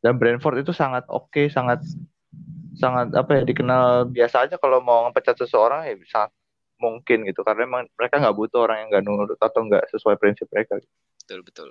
Dan 0.00 0.16
Brentford 0.20 0.60
itu 0.64 0.72
sangat 0.76 1.04
oke, 1.08 1.48
sangat 1.48 1.80
sangat 2.76 3.12
apa 3.12 3.40
ya 3.40 3.42
dikenal 3.44 4.08
biasa 4.12 4.48
aja 4.48 4.56
kalau 4.60 4.80
mau 4.80 5.04
ngepecat 5.08 5.36
seseorang 5.40 5.84
ya 5.88 5.96
bisa 5.96 6.28
mungkin 6.80 7.22
gitu, 7.28 7.44
karena 7.46 7.64
emang 7.68 7.86
mereka 7.94 8.18
nggak 8.18 8.36
butuh 8.36 8.64
orang 8.64 8.84
yang 8.84 8.88
nggak 8.90 9.04
nurut 9.04 9.38
atau 9.40 9.60
nggak 9.68 9.84
sesuai 9.92 10.16
prinsip 10.16 10.48
mereka. 10.50 10.80
Betul 11.22 11.40
betul. 11.46 11.68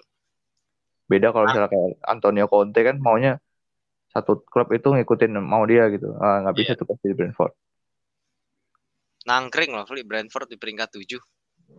Beda 1.11 1.35
kalau 1.35 1.51
misalnya 1.51 1.67
kayak 1.67 1.99
Antonio 2.07 2.47
Conte 2.47 2.79
kan 2.79 2.95
maunya 3.01 3.42
satu 4.13 4.45
klub 4.45 4.69
itu 4.71 4.85
ngikutin 4.85 5.41
mau 5.41 5.65
dia 5.65 5.89
gitu. 5.89 6.13
Ah, 6.21 6.45
nggak 6.45 6.55
bisa 6.55 6.71
Iya. 6.77 6.79
tuh 6.79 6.87
pasti 6.87 7.05
di 7.09 7.15
Brentford. 7.17 7.53
Nangkring 9.25 9.71
loh. 9.73 9.85
Brentford 9.87 10.47
di 10.51 10.57
peringkat 10.59 10.89
7. 10.93 11.17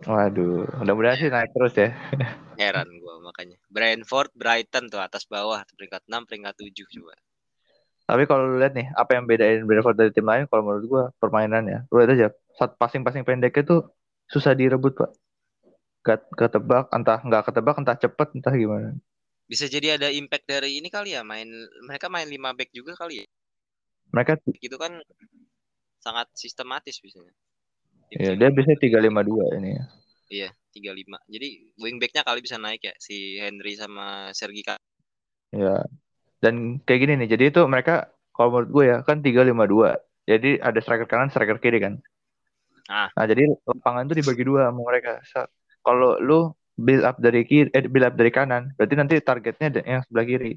Waduh, 0.05 0.67
mudah-mudahan 0.83 1.17
sih 1.17 1.31
naik 1.31 1.55
terus 1.55 1.75
ya. 1.79 1.95
Heran 2.61 2.89
gua 2.99 3.23
makanya. 3.23 3.59
Brentford, 3.71 4.35
Brighton 4.35 4.91
tuh 4.91 4.99
atas 4.99 5.27
bawah 5.27 5.63
peringkat 5.79 6.03
6, 6.11 6.27
peringkat 6.27 6.55
7 6.59 6.87
coba. 6.99 7.15
Tapi 8.05 8.23
kalau 8.29 8.45
lu 8.53 8.61
lihat 8.61 8.77
nih, 8.77 8.93
apa 8.93 9.17
yang 9.17 9.25
bedain 9.25 9.65
Brentford 9.65 9.97
dari 9.97 10.11
tim 10.13 10.27
lain? 10.29 10.45
Kalau 10.51 10.63
menurut 10.67 10.85
gua 10.91 11.05
permainannya, 11.23 11.89
lu 11.89 12.03
lihat 12.03 12.11
aja, 12.13 12.29
saat 12.59 12.77
passing-passing 12.77 13.25
pendeknya 13.25 13.65
tuh 13.65 13.81
susah 14.29 14.53
direbut 14.53 14.93
pak. 14.99 15.11
Gak 16.05 16.21
ketebak, 16.37 16.93
entah 16.93 17.17
nggak 17.25 17.49
ketebak, 17.49 17.77
entah 17.81 17.97
cepet, 17.97 18.29
entah 18.37 18.53
gimana. 18.53 18.93
Bisa 19.45 19.69
jadi 19.69 20.01
ada 20.01 20.09
impact 20.09 20.49
dari 20.49 20.81
ini 20.81 20.89
kali 20.89 21.13
ya, 21.13 21.21
main 21.21 21.47
mereka 21.85 22.09
main 22.09 22.25
5 22.25 22.57
back 22.57 22.73
juga 22.73 22.97
kali 22.97 23.23
ya. 23.23 23.27
Mereka, 24.15 24.41
Gitu 24.57 24.77
kan 24.81 25.01
sangat 26.01 26.29
sistematis 26.37 27.01
biasanya. 27.01 27.35
ya, 28.15 28.33
dia 28.39 28.49
bisa 28.53 28.73
352 28.79 29.45
ini 29.59 29.71
ya. 29.75 29.85
Iya, 30.31 30.49
35. 30.73 31.21
Jadi 31.29 31.69
wingbacknya 31.77 32.23
kali 32.25 32.41
bisa 32.41 32.57
naik 32.57 32.81
ya 32.81 32.95
si 32.97 33.37
Henry 33.41 33.77
sama 33.77 34.33
Sergi 34.33 34.63
Ka- 34.65 34.81
Ya. 35.55 35.85
Dan 36.43 36.83
kayak 36.83 37.01
gini 37.05 37.13
nih, 37.25 37.29
jadi 37.37 37.45
itu 37.55 37.61
mereka 37.65 38.11
kalau 38.35 38.59
menurut 38.59 38.71
gue 38.75 38.85
ya 38.91 38.99
kan 39.07 39.23
352. 39.23 39.97
Jadi 40.25 40.59
ada 40.61 40.79
striker 40.81 41.07
kanan, 41.09 41.29
striker 41.31 41.61
kiri 41.61 41.79
kan. 41.79 41.95
Ah. 42.89 43.09
Nah, 43.17 43.25
jadi 43.25 43.49
lapangan 43.65 44.09
tuh 44.13 44.17
dibagi 44.19 44.45
dua 44.45 44.69
sama 44.69 44.81
mereka. 44.85 45.21
Kalau 45.85 46.21
lu 46.21 46.53
build 46.75 47.07
up 47.07 47.17
dari 47.23 47.47
kiri, 47.47 47.71
eh, 47.71 47.87
build 47.87 48.07
up 48.11 48.15
dari 48.19 48.31
kanan, 48.35 48.75
berarti 48.75 48.95
nanti 48.99 49.15
targetnya 49.23 49.67
ada 49.71 49.83
yang 49.87 50.01
sebelah 50.07 50.27
kiri 50.27 50.53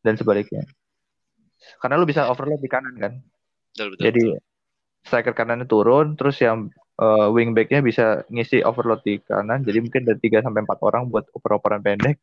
dan 0.00 0.14
sebaliknya. 0.14 0.62
Karena 1.82 2.00
lu 2.00 2.06
bisa 2.08 2.30
overlap 2.30 2.62
di 2.62 2.70
kanan 2.70 2.94
kan. 2.96 3.12
Betul 3.74 3.86
betul. 3.94 4.02
Jadi 4.06 4.22
betul. 4.32 4.40
striker 5.04 5.34
kanannya 5.34 5.66
turun, 5.66 6.14
terus 6.14 6.38
yang 6.40 6.70
eh, 7.00 7.28
wingbacknya 7.34 7.80
bisa 7.82 8.22
ngisi 8.30 8.62
overload 8.62 9.02
di 9.02 9.18
kanan. 9.20 9.66
Jadi 9.66 9.78
mungkin 9.82 10.02
dari 10.06 10.20
3 10.22 10.40
sampai 10.46 10.62
4 10.64 10.80
orang 10.86 11.02
buat 11.10 11.26
oper-operan 11.34 11.82
pendek. 11.82 12.16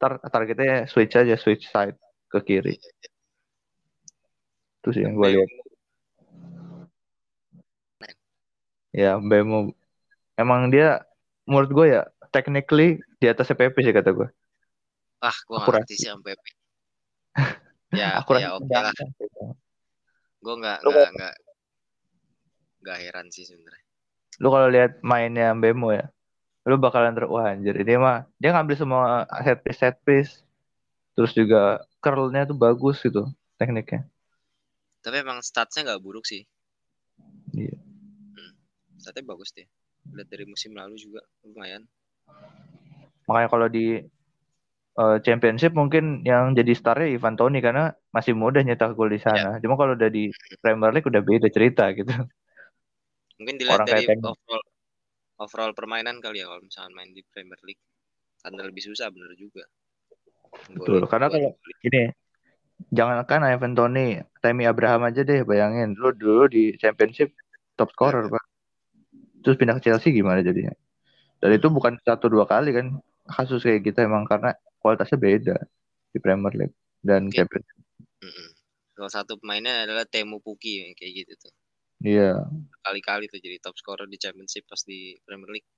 Tar 0.00 0.16
targetnya 0.32 0.88
switch 0.88 1.14
aja, 1.20 1.36
switch 1.36 1.68
side 1.68 1.96
ke 2.32 2.38
kiri. 2.40 2.74
Itu 4.80 4.88
sih 4.96 5.04
yang 5.04 5.14
gue 5.20 5.28
lihat. 5.36 5.50
Ya, 8.90 9.20
Bemo 9.22 9.70
emang 10.40 10.72
dia 10.72 11.04
menurut 11.44 11.70
gue 11.70 11.86
ya 12.00 12.02
technically 12.30 13.02
di 13.18 13.26
atas 13.26 13.50
PP 13.50 13.74
sih 13.82 13.94
kata 13.94 14.10
gue. 14.14 14.28
Ah, 15.20 15.36
nggak 15.50 15.84
ngerti 15.84 15.94
sih 16.00 16.08
sampai 16.08 16.32
ya, 18.00 18.18
Aku 18.24 18.34
ya 18.40 18.56
oke 18.56 18.72
lah. 18.72 18.94
Gue 20.40 20.54
nggak 20.56 20.78
nggak 20.82 21.08
nggak 21.14 21.34
nggak 22.80 22.98
heran 22.98 23.26
sih 23.28 23.44
sebenarnya. 23.44 23.84
Lu 24.40 24.48
kalau 24.48 24.72
lihat 24.72 25.04
mainnya 25.04 25.52
Bemo 25.52 25.92
ya, 25.92 26.08
lu 26.64 26.80
bakalan 26.80 27.12
ter 27.12 27.28
wah 27.28 27.52
anjir 27.52 27.76
ini 27.76 28.00
mah 28.00 28.24
dia 28.40 28.56
ngambil 28.56 28.76
semua 28.80 29.28
set 29.44 29.60
piece 29.60 29.78
set 29.78 29.96
piece. 30.00 30.32
Terus 31.12 31.36
juga 31.36 31.84
curlnya 32.00 32.48
tuh 32.48 32.56
bagus 32.56 33.04
gitu 33.04 33.28
tekniknya. 33.60 34.08
Tapi 35.04 35.20
emang 35.20 35.44
statsnya 35.44 35.92
nggak 35.92 36.00
buruk 36.00 36.24
sih. 36.24 36.48
Iya. 37.52 37.76
Hmm. 38.32 38.52
Statnya 38.96 39.28
bagus 39.28 39.52
deh. 39.52 39.68
Lihat 40.16 40.28
dari 40.32 40.48
musim 40.48 40.72
lalu 40.72 40.96
juga 40.96 41.20
lumayan. 41.44 41.84
Makanya 43.30 43.48
kalau 43.48 43.68
di 43.70 44.02
eh, 45.00 45.16
championship 45.22 45.72
mungkin 45.72 46.26
yang 46.26 46.52
jadi 46.52 46.72
starnya 46.74 47.14
Ivan 47.14 47.38
Toni 47.38 47.62
karena 47.62 47.94
masih 48.10 48.34
muda 48.34 48.60
nyetak 48.60 48.98
gol 48.98 49.10
di 49.10 49.22
sana. 49.22 49.62
Cuma 49.62 49.78
kalau 49.78 49.94
udah 49.94 50.10
di 50.10 50.28
Premier 50.58 50.90
League 50.90 51.06
udah 51.06 51.22
beda 51.22 51.48
cerita 51.48 51.90
gitu. 51.94 52.10
Mungkin 53.38 53.56
dilihat 53.56 53.80
Orang 53.80 53.88
dari 53.88 54.04
overall 54.04 54.64
overall 55.40 55.72
permainan 55.72 56.20
kali 56.20 56.44
ya 56.44 56.50
kalau 56.50 56.60
misalnya 56.60 56.92
main 56.92 57.14
di 57.16 57.22
Premier 57.32 57.56
League. 57.64 57.80
Karena 58.40 58.60
lebih 58.66 58.82
susah 58.84 59.08
bener 59.08 59.32
juga. 59.36 59.64
Betul, 60.74 61.06
karena 61.06 61.28
kalau- 61.30 61.56
Gini, 61.80 62.12
jangankan 62.92 63.40
Ivan 63.48 63.72
Toni, 63.72 64.20
Tammy 64.44 64.64
Abraham 64.68 65.08
aja 65.08 65.24
deh 65.24 65.44
bayangin. 65.44 65.96
Lu 65.96 66.12
dulu 66.12 66.48
di 66.48 66.76
championship 66.76 67.32
top 67.76 67.92
scorer, 67.96 68.28
Pak. 68.28 68.44
Terus 69.40 69.56
pindah 69.56 69.80
ke 69.80 69.88
Chelsea 69.88 70.12
gimana 70.12 70.44
jadinya? 70.44 70.72
Dan 71.40 71.50
itu 71.56 71.66
bukan 71.72 71.96
satu 72.04 72.28
dua 72.28 72.44
kali 72.44 72.76
kan 72.76 73.00
kasus 73.24 73.64
kayak 73.64 73.80
gitu 73.88 74.04
emang 74.04 74.28
karena 74.28 74.52
kualitasnya 74.84 75.16
beda 75.16 75.56
di 76.12 76.18
Premier 76.20 76.52
League 76.52 76.76
dan 77.00 77.32
Oke. 77.32 77.40
Champions. 77.40 77.68
Salah 79.00 79.12
satu 79.24 79.40
pemainnya 79.40 79.88
adalah 79.88 80.04
Temu 80.04 80.44
Puki 80.44 80.84
yang 80.84 80.92
kayak 80.92 81.24
gitu 81.24 81.32
tuh. 81.48 81.52
Iya, 82.00 82.48
Kali-kali 82.84 83.28
tuh 83.28 83.40
jadi 83.40 83.56
top 83.60 83.76
scorer 83.76 84.08
di 84.08 84.20
Championship 84.20 84.68
pas 84.68 84.80
di 84.84 85.16
Premier 85.24 85.56
League. 85.56 85.68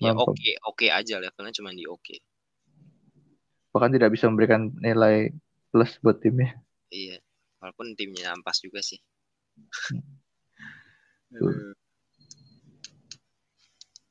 Ya 0.00 0.16
oke, 0.16 0.50
oke 0.66 0.86
aja 0.90 1.20
levelnya 1.20 1.54
cuma 1.54 1.70
di 1.70 1.84
oke. 1.86 2.18
bahkan 3.70 3.94
tidak 3.94 4.10
bisa 4.10 4.26
memberikan 4.26 4.74
nilai 4.82 5.30
plus 5.70 6.02
buat 6.02 6.18
timnya. 6.18 6.58
Iya. 6.90 7.22
Walaupun 7.62 7.94
timnya 7.94 8.34
ampas 8.34 8.58
juga 8.58 8.82
sih. 8.82 8.98
Betul. 11.30 11.78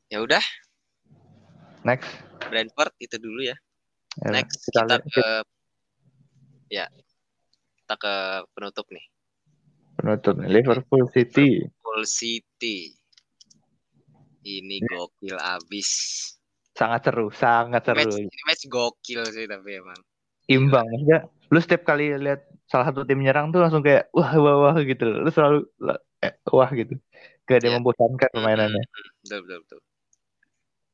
Ya 0.09 0.25
udah, 0.25 0.41
Next, 1.85 2.09
Brentford 2.49 2.91
itu 2.97 3.15
dulu 3.21 3.45
ya. 3.45 3.53
ya, 4.25 4.41
Next 4.41 4.65
kita 4.67 4.83
kita 4.83 4.97
ke 5.05 5.27
ya 6.73 6.85
kita 7.77 7.95
ke 7.95 8.15
penutup 8.57 8.89
nih. 8.89 9.05
penutup 10.01 10.33
nih. 10.41 10.49
Liverpool 10.49 11.05
City. 11.13 11.61
Liverpool 11.61 12.03
City. 12.09 12.77
Ini 14.41 14.81
gokil 14.89 15.37
abis. 15.37 15.89
Sangat 16.73 17.05
seru, 17.05 17.29
sangat 17.29 17.85
seru. 17.85 18.09
Match, 18.09 18.17
ini 18.17 18.41
match 18.49 18.63
gokil 18.65 19.21
sih 19.29 19.45
tapi 19.45 19.77
emang. 19.77 19.99
Imbang 20.49 20.89
maksudnya. 20.89 21.19
Lu 21.53 21.59
setiap 21.61 21.85
kali 21.85 22.17
lihat 22.17 22.49
salah 22.65 22.89
satu 22.89 23.05
tim 23.05 23.21
nyerang 23.21 23.53
tuh 23.53 23.61
langsung 23.61 23.85
kayak 23.85 24.09
wah 24.13 24.33
wah 24.41 24.55
wah 24.69 24.75
gitu. 24.81 25.05
Lu 25.05 25.29
selalu 25.29 25.69
eh, 26.25 26.33
wah 26.49 26.69
gitu. 26.73 26.97
Gak 27.45 27.61
ada 27.61 27.65
yang 27.69 27.77
Iya. 27.77 27.81
membosankan 27.81 28.29
permainannya. 28.33 28.83
Betul 29.25 29.39
betul 29.45 29.59
betul. 29.65 29.79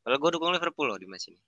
Kalau 0.06 0.18
gue 0.22 0.30
dukung 0.38 0.54
Liverpool 0.54 0.86
loh 0.86 1.02
di 1.02 1.10
match 1.10 1.34
ini. 1.34 1.42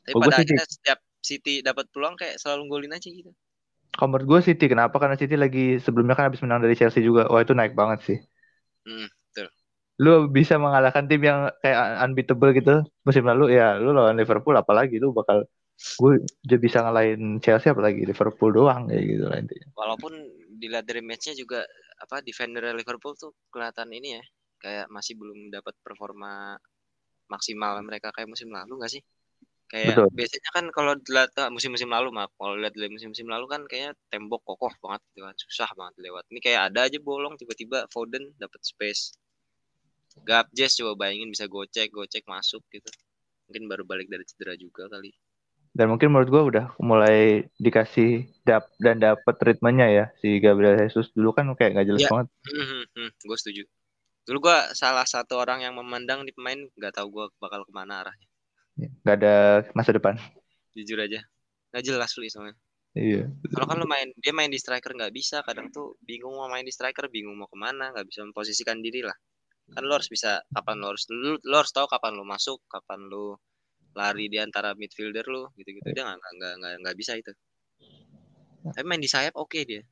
Tapi 0.00 0.16
Oh, 0.16 0.24
pada 0.24 0.40
akhirnya 0.40 0.64
setiap 0.64 0.98
City 1.20 1.60
dapat 1.60 1.84
peluang 1.92 2.16
kayak 2.16 2.40
selalu 2.40 2.62
golin 2.72 2.96
aja 2.96 3.08
gitu. 3.12 3.28
Kalau 3.92 4.08
menurut 4.08 4.26
gue 4.32 4.40
City 4.48 4.64
kenapa? 4.64 4.96
Karena 4.96 5.16
City 5.20 5.36
lagi 5.36 5.76
sebelumnya 5.76 6.16
kan 6.16 6.32
habis 6.32 6.40
menang 6.40 6.64
dari 6.64 6.72
Chelsea 6.72 7.04
juga. 7.04 7.28
Wah 7.28 7.44
itu 7.44 7.52
naik 7.52 7.76
banget 7.76 8.00
sih. 8.08 8.18
Hmm, 8.88 9.08
betul. 9.12 9.48
Lu 10.00 10.32
bisa 10.32 10.56
mengalahkan 10.56 11.04
tim 11.04 11.20
yang 11.20 11.52
kayak 11.60 12.00
unbeatable 12.00 12.50
gitu 12.56 12.74
musim 13.04 13.28
lalu 13.28 13.52
ya 13.52 13.76
lu 13.76 13.92
lawan 13.92 14.16
Liverpool 14.16 14.56
apalagi 14.56 14.96
lu 14.96 15.12
bakal 15.12 15.44
gue 16.00 16.12
udah 16.24 16.58
bisa 16.60 16.80
ngalahin 16.80 17.36
Chelsea 17.44 17.68
apalagi 17.68 18.08
Liverpool 18.08 18.52
doang 18.56 18.88
kayak 18.88 19.04
gitu 19.04 19.24
lah 19.28 19.36
intinya. 19.36 19.68
Walaupun 19.76 20.12
dilihat 20.56 20.88
dari 20.88 21.04
matchnya 21.04 21.36
juga 21.36 21.60
apa 22.00 22.24
defender 22.24 22.72
Liverpool 22.72 23.12
tuh 23.16 23.36
kelihatan 23.52 23.92
ini 23.92 24.16
ya 24.16 24.24
kayak 24.60 24.86
masih 24.88 25.16
belum 25.20 25.52
dapat 25.52 25.76
performa 25.84 26.56
maksimal 27.30 27.78
mereka 27.86 28.10
kayak 28.10 28.28
musim 28.28 28.50
lalu 28.50 28.82
gak 28.82 28.92
sih? 28.98 29.02
Kayak 29.70 30.02
Betul. 30.02 30.06
biasanya 30.18 30.50
kan 30.50 30.64
kalau 30.74 30.92
dilihat 30.98 31.30
ah, 31.38 31.46
musim-musim 31.46 31.86
lalu 31.86 32.10
maaf, 32.10 32.34
kalau 32.34 32.58
lihat 32.58 32.74
dari 32.74 32.90
musim-musim 32.90 33.30
lalu 33.30 33.46
kan 33.46 33.62
kayak 33.70 33.94
tembok 34.10 34.42
kokoh 34.42 34.74
banget 34.82 35.00
gitu 35.14 35.22
kan, 35.22 35.36
susah 35.38 35.70
banget 35.78 35.94
lewat. 36.02 36.26
Ini 36.26 36.40
kayak 36.42 36.60
ada 36.74 36.90
aja 36.90 36.98
bolong 36.98 37.38
tiba-tiba 37.38 37.86
Foden 37.94 38.34
dapat 38.34 38.58
space. 38.66 39.14
Gapjes 40.26 40.74
coba 40.82 41.06
bayangin 41.06 41.30
bisa 41.30 41.46
gocek, 41.46 41.94
gocek 41.94 42.26
masuk 42.26 42.66
gitu. 42.74 42.90
Mungkin 43.46 43.70
baru 43.70 43.86
balik 43.86 44.10
dari 44.10 44.26
cedera 44.26 44.58
juga 44.58 44.90
kali. 44.90 45.14
Dan 45.70 45.86
mungkin 45.94 46.10
menurut 46.10 46.28
gue 46.34 46.42
udah 46.50 46.66
mulai 46.82 47.46
dikasih 47.62 48.26
dap 48.42 48.66
dan 48.82 48.98
dapet 48.98 49.38
ritmenya 49.38 49.86
ya 49.86 50.04
si 50.18 50.42
Gabriel 50.42 50.82
Jesus 50.82 51.14
dulu 51.14 51.30
kan 51.30 51.46
kayak 51.54 51.78
nggak 51.78 51.86
jelas 51.94 52.02
Iya. 52.02 52.10
banget. 52.10 52.26
Hmm, 52.50 52.84
hmm, 52.90 53.10
gue 53.22 53.36
setuju. 53.38 53.62
Dulu 54.28 54.38
gue 54.46 54.58
salah 54.76 55.06
satu 55.08 55.40
orang 55.40 55.64
yang 55.64 55.74
memandang 55.76 56.22
di 56.22 56.32
pemain 56.36 56.58
nggak 56.58 56.94
tahu 56.96 57.08
gue 57.10 57.26
bakal 57.40 57.64
ke 57.64 57.72
mana 57.72 58.04
arahnya. 58.04 58.28
Nggak 59.04 59.16
ada 59.20 59.34
masa 59.76 59.90
depan. 59.92 60.14
Jujur 60.76 61.00
aja, 61.00 61.20
nggak 61.74 61.82
jelas 61.84 62.10
lu 62.16 62.24
soalnya. 62.30 62.56
Iya. 62.90 63.30
Kalau 63.54 63.66
kan 63.70 63.78
lu 63.78 63.86
main, 63.86 64.10
dia 64.18 64.34
main 64.34 64.50
di 64.50 64.58
striker 64.58 64.90
nggak 64.98 65.14
bisa, 65.14 65.46
kadang 65.46 65.70
tuh 65.70 65.94
bingung 66.02 66.34
mau 66.34 66.50
main 66.50 66.66
di 66.66 66.74
striker, 66.74 67.06
bingung 67.06 67.38
mau 67.38 67.46
ke 67.46 67.54
mana, 67.54 67.94
nggak 67.94 68.06
bisa 68.06 68.26
memposisikan 68.26 68.82
diri 68.82 69.06
lah. 69.06 69.14
Kan 69.70 69.86
lu 69.86 69.94
harus 69.94 70.10
bisa 70.10 70.42
kapan 70.50 70.82
lu 70.82 70.86
harus 70.90 71.06
lu, 71.06 71.38
lu 71.38 71.54
harus 71.54 71.70
tahu 71.70 71.86
kapan 71.86 72.18
lu 72.18 72.26
masuk, 72.26 72.58
kapan 72.66 73.06
lu 73.06 73.38
lari 73.94 74.26
di 74.26 74.42
antara 74.42 74.74
midfielder 74.74 75.22
lu, 75.30 75.46
gitu-gitu 75.54 75.94
dia 75.94 76.02
nggak 76.02 76.18
nggak 76.18 76.52
nggak 76.58 76.74
nggak 76.82 76.96
bisa 76.98 77.14
itu. 77.14 77.30
Tapi 78.74 78.84
main 78.86 79.02
di 79.02 79.10
sayap 79.10 79.38
oke 79.38 79.58
dia, 79.62 79.82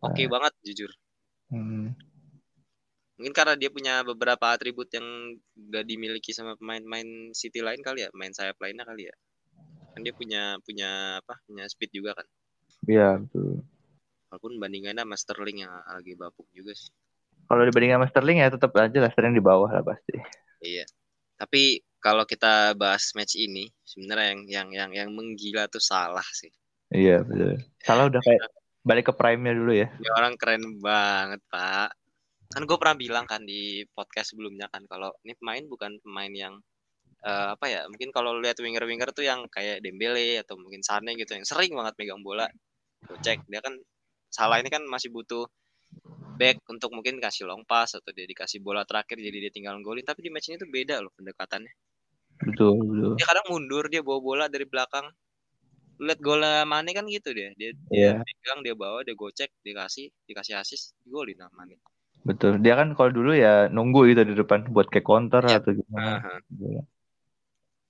oke 0.00 0.22
banget 0.32 0.52
jujur. 0.64 0.90
Hmm. 1.52 1.92
Mungkin 3.18 3.34
karena 3.34 3.58
dia 3.58 3.66
punya 3.66 4.06
beberapa 4.06 4.54
atribut 4.54 4.86
yang 4.94 5.34
gak 5.74 5.84
dimiliki 5.90 6.30
sama 6.30 6.54
pemain-pemain 6.54 7.34
City 7.34 7.58
lain 7.58 7.82
kali 7.82 8.06
ya, 8.06 8.08
main 8.14 8.30
sayap 8.30 8.54
lainnya 8.62 8.86
kali 8.86 9.10
ya. 9.10 9.14
Kan 9.90 10.06
dia 10.06 10.14
punya 10.14 10.54
punya 10.62 11.18
apa? 11.18 11.34
Punya 11.42 11.66
speed 11.66 11.90
juga 11.90 12.14
kan. 12.14 12.26
Iya 12.86 13.18
betul. 13.18 13.66
Walaupun 14.30 14.62
bandingannya 14.62 15.02
sama 15.02 15.16
Sterling 15.18 15.66
yang 15.66 15.72
lagi 15.74 16.14
bapuk 16.14 16.46
juga 16.54 16.70
sih. 16.78 16.94
Kalau 17.50 17.66
dibandingkan 17.66 18.06
sama 18.06 18.08
Sterling 18.14 18.38
ya 18.38 18.48
tetap 18.54 18.70
aja 18.78 18.98
lah 19.02 19.10
Sterling 19.10 19.34
di 19.34 19.42
bawah 19.42 19.66
lah 19.66 19.82
pasti. 19.82 20.14
Iya. 20.62 20.86
Tapi 21.34 21.82
kalau 21.98 22.22
kita 22.22 22.78
bahas 22.78 23.10
match 23.18 23.34
ini, 23.34 23.66
sebenarnya 23.82 24.26
yang 24.30 24.40
yang 24.46 24.68
yang 24.70 24.90
yang 24.94 25.08
menggila 25.10 25.66
tuh 25.66 25.82
salah 25.82 26.24
sih. 26.30 26.54
Iya 26.94 27.26
betul. 27.26 27.58
Salah 27.82 28.06
udah 28.06 28.22
kayak 28.22 28.46
balik 28.86 29.10
ke 29.10 29.12
prime-nya 29.12 29.52
dulu 29.58 29.72
ya. 29.74 29.90
Dia 29.98 30.12
orang 30.14 30.38
keren 30.38 30.78
banget, 30.78 31.42
Pak. 31.50 31.90
Kan 32.48 32.64
gue 32.64 32.76
pernah 32.80 32.96
bilang 32.96 33.26
kan 33.28 33.44
di 33.44 33.84
podcast 33.92 34.32
sebelumnya 34.32 34.72
kan 34.72 34.84
kalau 34.88 35.12
ini 35.24 35.36
pemain 35.36 35.64
bukan 35.68 36.00
pemain 36.00 36.32
yang 36.32 36.54
eh, 37.24 37.48
apa 37.54 37.66
ya? 37.68 37.80
Mungkin 37.90 38.08
kalau 38.10 38.40
lihat 38.40 38.56
winger-winger 38.58 39.12
tuh 39.12 39.24
yang 39.26 39.44
kayak 39.52 39.84
Dembele 39.84 40.40
atau 40.40 40.56
mungkin 40.56 40.80
Sane 40.80 41.12
gitu 41.16 41.36
yang 41.36 41.44
sering 41.44 41.76
banget 41.76 41.94
megang 42.00 42.24
bola. 42.24 42.48
Gocek, 43.06 43.46
dia 43.46 43.60
kan 43.62 43.78
salah 44.28 44.60
ini 44.60 44.68
kan 44.68 44.84
masih 44.84 45.08
butuh 45.12 45.48
back 46.38 46.62
untuk 46.70 46.94
mungkin 46.94 47.18
kasih 47.18 47.50
long 47.50 47.66
pass 47.66 47.98
atau 47.98 48.14
dia 48.14 48.24
dikasih 48.28 48.62
bola 48.62 48.86
terakhir 48.86 49.18
jadi 49.18 49.48
dia 49.48 49.52
tinggal 49.52 49.74
golin 49.82 50.06
tapi 50.06 50.22
di 50.22 50.30
match 50.30 50.54
ini 50.54 50.56
tuh 50.60 50.70
beda 50.70 51.02
loh 51.02 51.10
pendekatannya 51.18 51.72
Betul 52.38 52.78
betul. 52.86 53.12
dia 53.18 53.26
kadang 53.26 53.46
mundur 53.50 53.84
dia 53.90 54.06
bawa 54.06 54.20
bola 54.22 54.44
dari 54.46 54.62
belakang 54.62 55.10
lihat 55.98 56.22
golnya 56.22 56.62
Mane 56.62 56.94
kan 56.94 57.10
gitu 57.10 57.34
dia 57.34 57.50
dia 57.58 57.74
Iya 57.90 58.22
pegang 58.22 58.62
dia 58.62 58.78
bawa 58.78 59.02
dia 59.02 59.18
gocek 59.18 59.50
dikasih 59.66 60.14
dikasih 60.30 60.54
assist 60.62 60.94
golin 61.02 61.34
sama 61.34 61.66
Mane 61.66 61.82
betul. 62.24 62.58
Dia 62.62 62.74
kan 62.74 62.94
kalau 62.96 63.10
dulu 63.12 63.30
ya 63.34 63.68
nunggu 63.68 64.08
gitu 64.10 64.22
di 64.26 64.34
depan 64.34 64.66
buat 64.70 64.86
kayak 64.90 65.06
counter 65.06 65.42
Iya. 65.44 65.58
atau 65.60 65.70
gimana. 65.74 66.10
Aha, 66.22 66.34
Iya. 66.56 66.82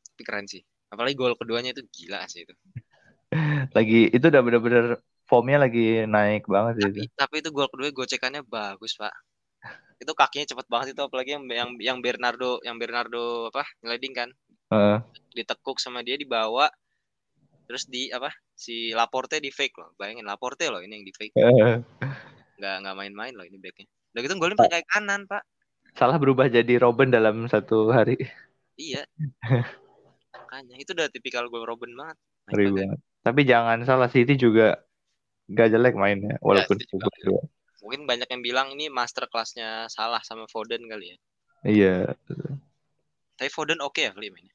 tapi 0.09 0.23
keren 0.27 0.47
sih 0.51 0.63
apalagi 0.91 1.15
gol 1.15 1.39
keduanya 1.39 1.71
itu 1.71 1.87
gila 1.95 2.27
sih 2.27 2.43
itu 2.43 2.51
Lagi 3.77 4.11
itu 4.11 4.25
udah 4.27 4.43
bener-bener 4.43 4.85
formnya 5.31 5.63
lagi 5.63 6.03
naik 6.09 6.49
banget 6.51 6.73
sih 6.81 6.89
itu. 6.91 7.01
tapi 7.07 7.15
tapi 7.15 7.35
itu 7.39 7.49
gol 7.55 7.69
kedua 7.71 7.93
gocekannya 7.95 8.43
bagus 8.43 8.99
pak 8.99 9.15
itu 10.03 10.11
kakinya 10.15 10.47
cepet 10.49 10.67
banget 10.67 10.87
itu 10.97 11.03
apalagi 11.07 11.39
yang 11.39 11.45
yang 11.51 11.71
yang 11.79 11.99
Bernardo 12.03 12.59
yang 12.67 12.83
Bernardo 12.83 13.47
apa 13.53 13.63
ngeleding 13.85 14.15
kan 14.17 14.29
Heeh. 14.75 14.99
ditekuk 15.39 15.79
sama 15.79 16.03
dia 16.03 16.19
dibawa 16.19 16.67
terus 17.69 17.85
di 17.87 18.09
apa 18.11 18.33
si 18.57 18.91
Laporte 18.97 19.39
di 19.39 19.53
fake 19.53 19.77
loh 19.79 19.91
bayangin 19.95 20.25
Laporte 20.27 20.67
loh 20.67 20.81
ini 20.83 20.99
yang 20.99 21.07
di 21.07 21.15
fake 21.15 21.35
nggak 22.59 22.75
nggak 22.83 22.97
main-main 22.97 23.35
loh 23.39 23.47
ini 23.47 23.55
backnya 23.61 23.87
udah 24.15 24.21
gitu 24.25 24.35
golin 24.41 24.59
pakai 24.59 24.83
kanan 24.89 25.25
pak 25.29 25.45
Salah 25.99 26.15
berubah 26.15 26.47
jadi 26.47 26.79
Robin 26.79 27.11
dalam 27.11 27.51
satu 27.51 27.91
hari. 27.91 28.15
iya 28.79 29.03
makanya 30.31 30.79
itu 30.79 30.95
udah 30.95 31.11
tipikal 31.11 31.51
gol 31.51 31.67
Robin 31.67 31.91
banget 31.99 32.17
banget. 32.49 32.99
Tapi 33.27 33.41
jangan 33.45 33.83
salah 33.83 34.07
City 34.07 34.39
juga 34.39 34.79
gak 35.51 35.75
jelek 35.75 35.99
mainnya 35.99 36.39
walaupun 36.39 36.79
City 36.79 36.87
juga 36.95 37.11
cukup 37.11 37.15
dua. 37.27 37.43
mungkin 37.83 38.01
banyak 38.07 38.29
yang 38.31 38.43
bilang 38.47 38.67
ini 38.79 38.87
master 38.87 39.27
kelasnya 39.27 39.91
salah 39.91 40.23
sama 40.23 40.47
Foden 40.47 40.87
kali 40.87 41.15
ya 41.15 41.19
Iya. 41.67 41.97
tapi 43.35 43.51
Foden 43.51 43.83
oke 43.83 43.99
ya 43.99 44.15
kali 44.15 44.31
mainnya 44.31 44.55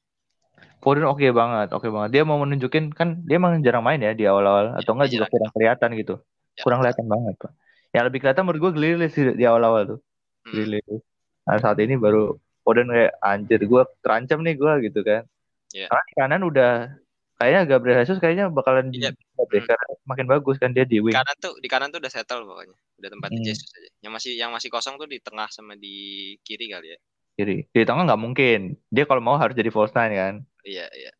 Foden 0.84 1.08
oke 1.08 1.24
banget, 1.32 1.72
oke 1.72 1.88
banget. 1.88 2.10
Dia 2.12 2.22
mau 2.28 2.36
menunjukin 2.36 2.92
kan 2.92 3.24
dia 3.24 3.40
emang 3.40 3.56
jarang 3.64 3.80
main 3.80 3.96
ya 4.04 4.12
di 4.12 4.28
awal-awal 4.28 4.76
atau 4.76 4.92
enggak 4.92 5.08
dia 5.08 5.14
juga 5.16 5.24
jarang. 5.24 5.32
kurang 5.32 5.50
kelihatan 5.56 5.90
gitu. 5.96 6.14
Ya. 6.54 6.62
Kurang 6.62 6.78
kelihatan 6.84 7.06
banget, 7.08 7.34
Pak. 7.40 7.52
Yang 7.94 8.04
lebih 8.10 8.18
kelihatan 8.20 8.42
menurut 8.42 8.60
gue 8.60 8.72
Grealish 8.74 9.14
sih 9.14 9.24
di 9.32 9.44
awal-awal 9.46 9.82
tuh. 9.86 9.98
Hmm. 10.44 10.52
Grealish. 10.52 11.00
Nah, 11.46 11.56
saat 11.56 11.78
ini 11.78 11.94
baru 11.94 12.34
Foden 12.60 12.88
kayak 12.88 13.12
anjir 13.20 13.60
gue 13.60 13.82
terancam 14.00 14.40
nih 14.40 14.56
gue 14.56 14.72
gitu 14.88 15.00
kan. 15.00 15.22
Iya. 15.70 15.86
Karena 15.86 16.02
di 16.02 16.14
kanan 16.16 16.42
udah 16.42 16.72
kayaknya 17.34 17.60
Gabriel 17.66 17.98
Jesus 18.00 18.18
kayaknya 18.18 18.48
bakalan 18.48 18.88
Iya. 18.88 19.12
di 19.12 19.20
deh, 19.36 19.60
Hmm. 19.60 19.68
karena 19.68 19.84
makin 20.04 20.26
bagus 20.26 20.56
kan 20.56 20.70
dia 20.70 20.82
di 20.82 20.96
di 20.96 20.98
wing. 21.02 21.12
kanan 21.12 21.36
tuh 21.38 21.52
di 21.58 21.68
kanan 21.68 21.90
tuh 21.90 22.00
udah 22.00 22.08
settle 22.08 22.42
pokoknya 22.42 22.72
udah 22.98 23.10
tempatnya 23.10 23.40
Hmm. 23.42 23.46
Jesus 23.46 23.68
aja 23.70 23.88
yang 24.00 24.12
masih 24.14 24.32
yang 24.34 24.50
masih 24.50 24.68
kosong 24.70 24.94
tuh 24.96 25.04
di 25.04 25.18
tengah 25.20 25.50
sama 25.50 25.74
di 25.74 25.94
kiri 26.40 26.70
kali 26.70 26.94
ya 26.94 26.98
kiri. 27.34 27.66
Di 27.68 27.82
tengah 27.82 28.06
nggak 28.06 28.22
mungkin. 28.22 28.78
Dia 28.88 29.04
kalau 29.04 29.18
mau 29.18 29.34
harus 29.34 29.52
jadi 29.52 29.68
false 29.68 29.92
nine 29.92 30.14
kan. 30.14 30.34
iya 30.64 30.86
iya 30.94 31.10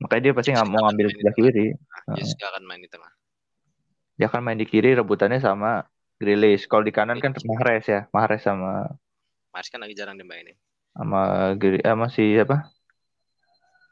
Makanya 0.00 0.22
dia 0.22 0.32
pasti 0.32 0.50
nggak 0.50 0.70
mau 0.70 0.80
ngambil 0.88 1.06
di 1.06 1.12
sebelah 1.12 1.34
kiri. 1.36 1.66
nah, 2.06 2.14
Jesus 2.16 2.34
gak 2.34 2.50
akan 2.50 2.64
main 2.64 2.80
di 2.80 2.88
tengah 2.88 3.10
Dia 4.14 4.26
akan 4.26 4.40
main 4.40 4.56
di 4.56 4.64
kiri 4.64 4.94
rebutannya 4.94 5.38
sama 5.38 5.82
Grealish. 6.18 6.64
Kalau 6.70 6.82
di 6.86 6.92
kanan 6.94 7.18
kan 7.18 7.34
Mahrez 7.42 7.84
ya, 7.86 8.06
Mahrez 8.14 8.42
sama 8.44 8.86
Maris 9.54 9.70
kan 9.70 9.78
lagi 9.82 9.94
jarang 9.94 10.18
dimainin 10.18 10.54
sama 10.94 11.54
Gri, 11.58 11.78
eh, 11.82 11.90
sama 11.90 12.06
si 12.10 12.38
apa? 12.38 12.70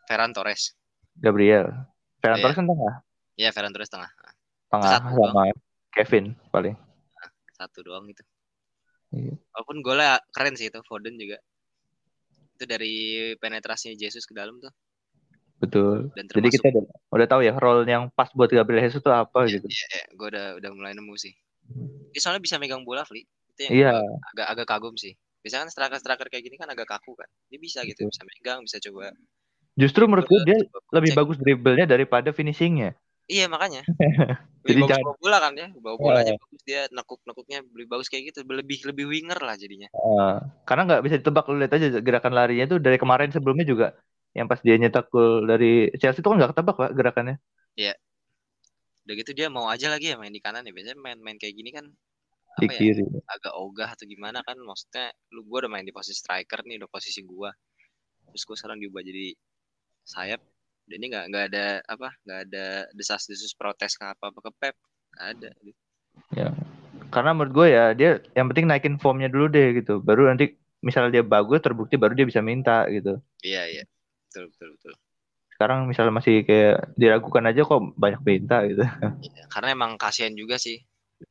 Ferran 0.07 0.31
Torres 0.35 0.75
Gabriel. 1.19 1.67
Ferran 2.23 2.39
Iya. 2.39 2.43
Torres 2.47 2.59
kan 2.59 2.67
tengah, 2.67 2.95
iya 3.35 3.51
Ferran 3.51 3.73
Torres 3.75 3.91
tengah 3.91 4.11
tengah 4.71 4.91
Satu 4.99 5.15
sama 5.19 5.43
Kevin 5.91 6.35
paling. 6.51 6.75
satu 7.53 7.79
doang 7.87 8.07
itu 8.11 8.23
Iya. 9.15 9.39
walaupun 9.55 9.85
golnya 9.87 10.19
keren 10.35 10.57
sih 10.59 10.67
itu 10.67 10.81
Foden 10.83 11.15
juga 11.15 11.39
itu 12.59 12.65
dari 12.67 12.95
penetrasinya 13.39 13.95
Jesus 13.95 14.27
ke 14.27 14.35
dalam 14.35 14.59
tuh 14.59 14.73
Betul. 15.63 16.11
dan 16.19 16.27
Jadi 16.27 16.49
termasuk 16.51 16.55
kita 16.59 16.67
udah, 16.75 16.85
udah 17.15 17.27
tahu 17.31 17.41
ya 17.47 17.55
role 17.55 17.87
yang 17.87 18.11
pas 18.11 18.27
buat 18.35 18.51
Gabriel 18.51 18.83
Jesus 18.83 18.99
itu 18.99 19.11
apa 19.15 19.47
gitu. 19.47 19.67
iya, 19.71 19.87
iya, 19.95 20.05
gue 20.11 20.27
udah 20.27 20.47
udah 20.59 20.71
mulai 20.75 20.91
nemu 20.97 21.15
sih 21.15 21.31
dia 22.13 22.21
soalnya 22.21 22.43
bisa 22.43 22.57
megang 22.61 22.83
bola 22.85 23.03
Fli 23.05 23.25
itu 23.25 23.61
yang 23.69 23.73
Iya, 23.73 23.91
gua 23.97 24.29
agak 24.33 24.47
agak 24.57 24.67
kagum 24.69 24.95
sih 24.97 25.13
biasanya 25.43 25.67
kan 25.67 25.71
striker 25.75 25.99
striker 25.99 26.27
kayak 26.31 26.45
gini 26.47 26.57
kan 26.61 26.69
agak 26.71 26.87
kaku 26.87 27.19
kan 27.19 27.27
dia 27.51 27.59
bisa 27.59 27.83
gitu 27.83 28.07
bisa 28.07 28.23
megang 28.23 28.63
bisa 28.63 28.79
coba 28.79 29.11
justru 29.73 30.05
menurut 30.05 30.29
gue 30.29 30.41
dia 30.45 30.59
lebih 30.93 31.11
cek. 31.13 31.19
bagus 31.19 31.37
dribblenya 31.41 31.89
daripada 31.89 32.29
finishingnya. 32.29 32.93
Iya 33.25 33.49
makanya. 33.49 33.81
Jadi 34.69 34.79
bagus 34.85 34.91
jangan- 34.93 35.07
bawa 35.09 35.17
bola 35.17 35.39
kan 35.41 35.53
ya. 35.57 35.69
Bawa 35.81 35.97
bolanya 35.97 36.33
Iya. 36.37 36.41
bagus 36.45 36.61
dia 36.69 36.81
nekuk-nekuknya 36.93 37.59
lebih 37.65 37.89
bagus 37.89 38.13
kayak 38.13 38.37
gitu. 38.37 38.45
Lebih 38.45 38.85
lebih 38.85 39.05
winger 39.09 39.41
lah 39.41 39.57
jadinya. 39.57 39.89
Eh, 39.89 40.35
karena 40.69 40.83
nggak 40.85 41.03
bisa 41.09 41.17
ditebak 41.25 41.49
lu 41.49 41.57
lihat 41.57 41.73
aja 41.73 41.89
gerakan 42.05 42.37
larinya 42.37 42.69
tuh 42.69 42.79
dari 42.85 43.01
kemarin 43.01 43.33
sebelumnya 43.33 43.65
juga 43.65 43.87
yang 44.37 44.45
pas 44.45 44.61
dia 44.61 44.77
nyetak 44.77 45.09
gol 45.09 45.49
dari 45.49 45.89
Chelsea 45.97 46.21
itu 46.21 46.29
kan 46.29 46.37
nggak 46.37 46.53
ketebak 46.53 46.77
pak 46.77 46.91
gerakannya. 46.93 47.37
Udah 49.03 49.15
gitu 49.19 49.31
dia 49.35 49.51
mau 49.51 49.67
aja 49.67 49.91
lagi 49.91 50.13
ya 50.13 50.17
main 50.19 50.33
di 50.33 50.43
kanan 50.43 50.67
ya. 50.67 50.73
Biasanya 50.73 50.99
main-main 50.99 51.39
kayak 51.39 51.55
gini 51.55 51.71
kan 51.75 51.87
di 52.61 52.69
apa 52.69 52.73
ya 52.77 52.81
kiri. 52.93 53.05
agak 53.33 53.55
ogah 53.57 53.89
atau 53.89 54.05
gimana 54.05 54.45
kan 54.45 54.61
maksudnya 54.61 55.09
lu 55.33 55.41
gua 55.49 55.65
udah 55.65 55.73
main 55.73 55.89
di 55.89 55.95
posisi 55.95 56.21
striker 56.21 56.61
nih 56.69 56.85
udah 56.85 56.91
posisi 56.93 57.25
gua 57.25 57.49
terus 58.29 58.45
gua 58.45 58.57
sekarang 58.61 58.77
diubah 58.77 59.01
jadi 59.01 59.33
sayap 60.05 60.45
ini 60.93 61.09
nggak 61.09 61.33
nggak 61.33 61.45
ada 61.49 61.81
apa 61.89 62.13
nggak 62.29 62.41
ada 62.45 62.67
desas-desus 62.93 63.57
protes 63.57 63.97
ke 63.97 64.05
apa 64.05 64.29
apa 64.29 64.37
ke 64.37 64.51
Pep 64.61 64.77
nggak 65.17 65.29
ada 65.33 65.51
Ya. 66.33 66.53
Karena 67.13 67.37
menurut 67.37 67.53
gue 67.53 67.67
ya 67.73 67.93
dia 67.93 68.21
yang 68.37 68.49
penting 68.53 68.69
naikin 68.69 68.97
formnya 68.97 69.29
dulu 69.29 69.49
deh 69.53 69.77
gitu. 69.77 70.01
Baru 70.01 70.29
nanti 70.29 70.57
misalnya 70.85 71.21
dia 71.21 71.25
bagus 71.25 71.61
terbukti 71.61 71.97
baru 71.97 72.13
dia 72.17 72.27
bisa 72.27 72.43
minta 72.43 72.85
gitu. 72.91 73.17
iya 73.47 73.63
iya 73.71 73.85
betul 74.27 74.51
betul 74.51 74.69
betul 74.77 74.93
Sekarang 75.63 75.87
misalnya 75.87 76.19
masih 76.19 76.43
kayak 76.43 76.91
diragukan 76.99 77.47
aja 77.47 77.63
kok 77.63 77.95
banyak 77.95 78.19
minta 78.27 78.67
gitu. 78.67 78.83
Iya, 79.23 79.47
karena 79.47 79.79
emang 79.79 79.95
kasihan 79.95 80.35
juga 80.35 80.59
sih. 80.59 80.75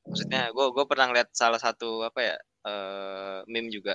Maksudnya 0.07 0.55
gue 0.55 0.65
gue 0.71 0.85
pernah 0.87 1.11
lihat 1.11 1.35
salah 1.35 1.59
satu 1.59 2.07
apa 2.07 2.19
ya 2.23 2.35
eh, 2.39 3.39
meme 3.51 3.67
juga. 3.67 3.91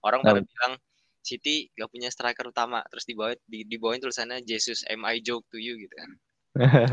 Orang 0.00 0.24
pada 0.24 0.40
bilang 0.40 0.80
City 1.20 1.68
gak 1.76 1.92
punya 1.92 2.08
striker 2.08 2.48
utama. 2.48 2.80
Terus 2.88 3.04
di 3.04 3.12
bawah 3.12 3.36
di, 3.44 3.68
di 3.68 3.76
bawahnya 3.76 4.08
tulisannya 4.08 4.40
Jesus 4.48 4.80
am 4.88 5.04
I 5.04 5.20
joke 5.20 5.44
to 5.52 5.60
you? 5.60 5.76
gitu 5.76 5.92
kan. 5.92 6.10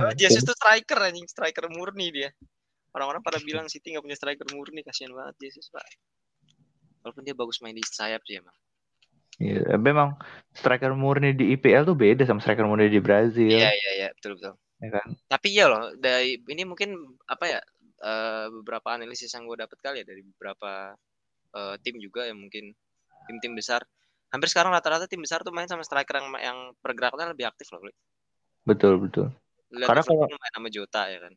Oh, 0.03 0.11
Jesus 0.19 0.43
tuh 0.43 0.51
striker 0.59 0.99
anjing. 1.07 1.23
Striker 1.23 1.71
murni 1.71 2.11
dia. 2.11 2.35
Orang-orang 2.91 3.23
pada 3.23 3.39
bilang 3.39 3.71
City 3.71 3.95
gak 3.95 4.03
punya 4.03 4.19
striker 4.19 4.43
murni. 4.51 4.83
Kasihan 4.83 5.15
banget 5.15 5.39
Jesus 5.39 5.71
pak. 5.71 5.87
Walaupun 7.07 7.23
dia 7.23 7.31
bagus 7.31 7.63
main 7.63 7.71
di 7.71 7.87
sayap 7.87 8.27
sih 8.27 8.43
emang 8.43 8.51
Iya, 9.37 9.77
memang 9.77 10.17
striker 10.49 10.97
murni 10.97 11.37
di 11.37 11.53
IPL 11.53 11.85
tuh 11.85 11.93
beda 11.93 12.25
sama 12.25 12.41
striker 12.41 12.65
murni 12.65 12.89
di 12.89 12.97
Brazil, 12.97 13.53
iya 13.53 13.69
iya 13.69 13.91
iya 14.01 14.07
betul 14.17 14.33
betul 14.33 14.57
ya 14.81 14.89
kan? 14.97 15.07
tapi 15.29 15.47
iya 15.53 15.65
loh 15.69 15.93
dari 15.97 16.41
ini 16.41 16.65
mungkin 16.65 16.97
apa 17.29 17.45
ya 17.45 17.61
eh, 18.01 18.45
beberapa 18.49 18.97
analisis 18.97 19.29
yang 19.37 19.45
gue 19.45 19.57
dapet 19.61 19.77
kali 19.77 20.01
ya 20.01 20.05
dari 20.09 20.25
beberapa 20.25 20.97
eh, 21.53 21.75
tim 21.85 22.01
juga 22.01 22.25
yang 22.25 22.41
mungkin 22.41 22.73
tim-tim 23.29 23.53
besar 23.53 23.85
hampir 24.33 24.49
sekarang 24.49 24.73
rata-rata 24.73 25.05
tim 25.05 25.21
besar 25.21 25.45
tuh 25.45 25.53
main 25.53 25.69
sama 25.69 25.85
striker 25.85 26.17
yang 26.17 26.27
yang 26.41 26.57
pergerakannya 26.83 27.31
lebih 27.31 27.47
aktif 27.47 27.71
loh. 27.71 27.79
Betul 28.67 28.99
betul. 28.99 29.31
Lihat 29.71 29.87
Karena 29.87 30.03
Liverpool 30.03 30.41
main 30.41 30.53
sama 30.57 30.69
Jota 30.73 31.01
ya 31.07 31.19
kan 31.23 31.33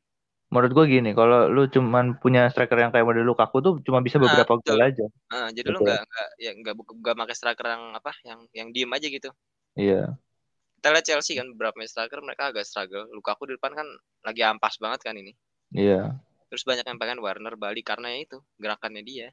Menurut 0.51 0.73
gue 0.77 0.85
gini, 0.95 1.11
kalau 1.19 1.47
lu 1.55 1.63
cuman 1.75 2.19
punya 2.23 2.41
striker 2.53 2.79
yang 2.83 2.91
kayak 2.93 3.07
model 3.07 3.23
Lukaku 3.31 3.57
tuh 3.67 3.75
cuma 3.87 3.99
bisa 4.07 4.19
Nah, 4.19 4.25
beberapa 4.25 4.53
betul. 4.59 4.77
gol 4.77 4.81
aja. 4.83 5.05
Ah, 5.31 5.49
jadi 5.57 5.69
lu 5.71 5.79
Betul. 5.79 5.87
nggak 5.87 6.01
nggak 6.11 6.29
ya 6.45 6.51
nggak 6.59 6.75
nggak 7.03 7.17
pakai 7.23 7.37
striker 7.39 7.67
yang 7.75 7.85
apa 7.99 8.13
yang 8.29 8.41
yang 8.59 8.69
diem 8.75 8.91
aja 8.97 9.07
gitu 9.17 9.31
Iya, 9.77 10.19
kita 10.77 10.89
lihat 10.93 11.07
Chelsea 11.09 11.35
kan 11.39 11.47
beberapa 11.55 11.79
striker 11.93 12.19
mereka 12.27 12.43
agak 12.51 12.65
struggle 12.69 13.05
Lukaku 13.17 13.43
di 13.49 13.55
depan 13.57 13.73
kan 13.79 13.87
lagi 14.27 14.43
ampas 14.51 14.75
banget 14.83 15.01
kan 15.07 15.15
ini 15.23 15.33
iya. 15.75 16.21
terus 16.53 16.63
banyak 16.69 16.85
yang 16.89 16.99
pengen 17.03 17.19
Warner 17.25 17.55
balik 17.65 17.85
karena 17.91 18.07
ya 18.15 18.19
itu 18.27 18.39
gerakannya 18.63 19.03
dia 19.11 19.29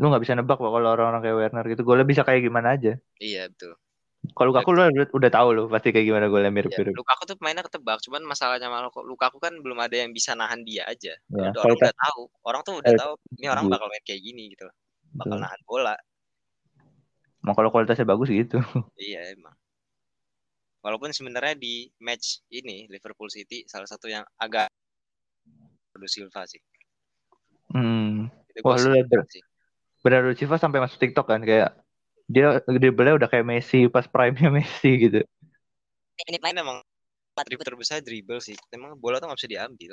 Lu 0.00 0.04
nggak 0.08 0.22
bisa 0.24 0.36
nebak 0.36 0.58
kalau 0.60 0.88
orang-orang 0.94 1.20
kayak 1.24 1.36
Werner 1.40 1.64
gitu. 1.72 1.82
Golnya 1.88 2.06
bisa 2.10 2.22
kayak 2.26 2.42
gimana 2.46 2.68
aja. 2.76 2.92
iya 3.20 3.48
betul 3.50 3.72
Kalau 4.36 4.52
Lukaku 4.52 4.68
lu 4.76 4.84
udah, 4.84 5.08
udah 5.16 5.30
tahu 5.32 5.48
lu 5.56 5.62
pasti 5.72 5.96
kayak 5.96 6.12
gimana 6.12 6.28
golnya 6.28 6.52
Ya, 6.52 6.56
mirip-mirip. 6.60 6.92
Lukaku 6.92 7.24
tuh 7.24 7.36
mainnya 7.40 7.64
ketebak, 7.64 8.04
cuman 8.04 8.20
masalahnya 8.28 8.68
malah 8.68 8.92
kok 8.92 9.08
Lukaku 9.08 9.40
kan 9.40 9.56
belum 9.64 9.80
ada 9.80 9.96
yang 9.96 10.12
bisa 10.12 10.36
nahan 10.36 10.60
dia 10.60 10.84
aja. 10.84 11.16
Ya, 11.16 11.48
Udah, 11.56 11.64
orang 11.64 11.76
udah 11.80 11.92
tahu, 11.96 12.22
orang 12.44 12.60
tuh 12.60 12.74
udah 12.84 12.92
Eh, 12.92 13.00
tahu 13.00 13.12
ini 13.40 13.46
orang 13.48 13.64
iya. 13.64 13.72
bakal 13.72 13.86
main 13.88 14.04
kayak 14.04 14.20
gini 14.20 14.42
gitu, 14.52 14.68
bakal 15.16 15.40
nahan 15.40 15.60
bola. 15.64 15.96
Mau 17.40 17.56
kalau 17.56 17.72
kualitasnya 17.72 18.04
bagus 18.04 18.28
gitu. 18.28 18.60
Iya 19.00 19.32
emang. 19.32 19.56
Walaupun 20.84 21.16
sebenarnya 21.16 21.56
di 21.56 21.88
match 22.04 22.44
ini 22.52 22.84
Liverpool 22.92 23.32
City 23.32 23.64
salah 23.64 23.88
satu 23.88 24.06
yang 24.06 24.22
agak 24.36 24.68
Bernardo 25.96 26.12
Silva 26.12 26.44
sih. 26.44 26.60
Hmm. 27.72 28.28
Itu 28.52 28.60
Wah, 28.68 28.76
lu 28.76 29.00
sih. 29.32 29.40
Bernardo 30.04 30.36
Silva 30.36 30.60
sampai 30.60 30.84
masuk 30.84 31.00
TikTok 31.00 31.24
kan 31.24 31.40
kayak 31.40 31.85
dia 32.26 32.58
dribble 32.66 33.22
udah 33.22 33.28
kayak 33.30 33.46
Messi 33.46 33.86
pas 33.86 34.06
prime-nya 34.06 34.50
Messi 34.50 34.90
gitu. 34.98 35.22
Ini 36.26 36.38
main 36.42 36.56
emang 36.58 36.78
dribble 37.36 37.66
terbesar 37.66 38.02
dribble 38.02 38.42
sih. 38.42 38.56
Emang 38.72 38.98
bola 38.98 39.22
tuh 39.22 39.30
nggak 39.30 39.38
bisa 39.38 39.50
diambil. 39.50 39.92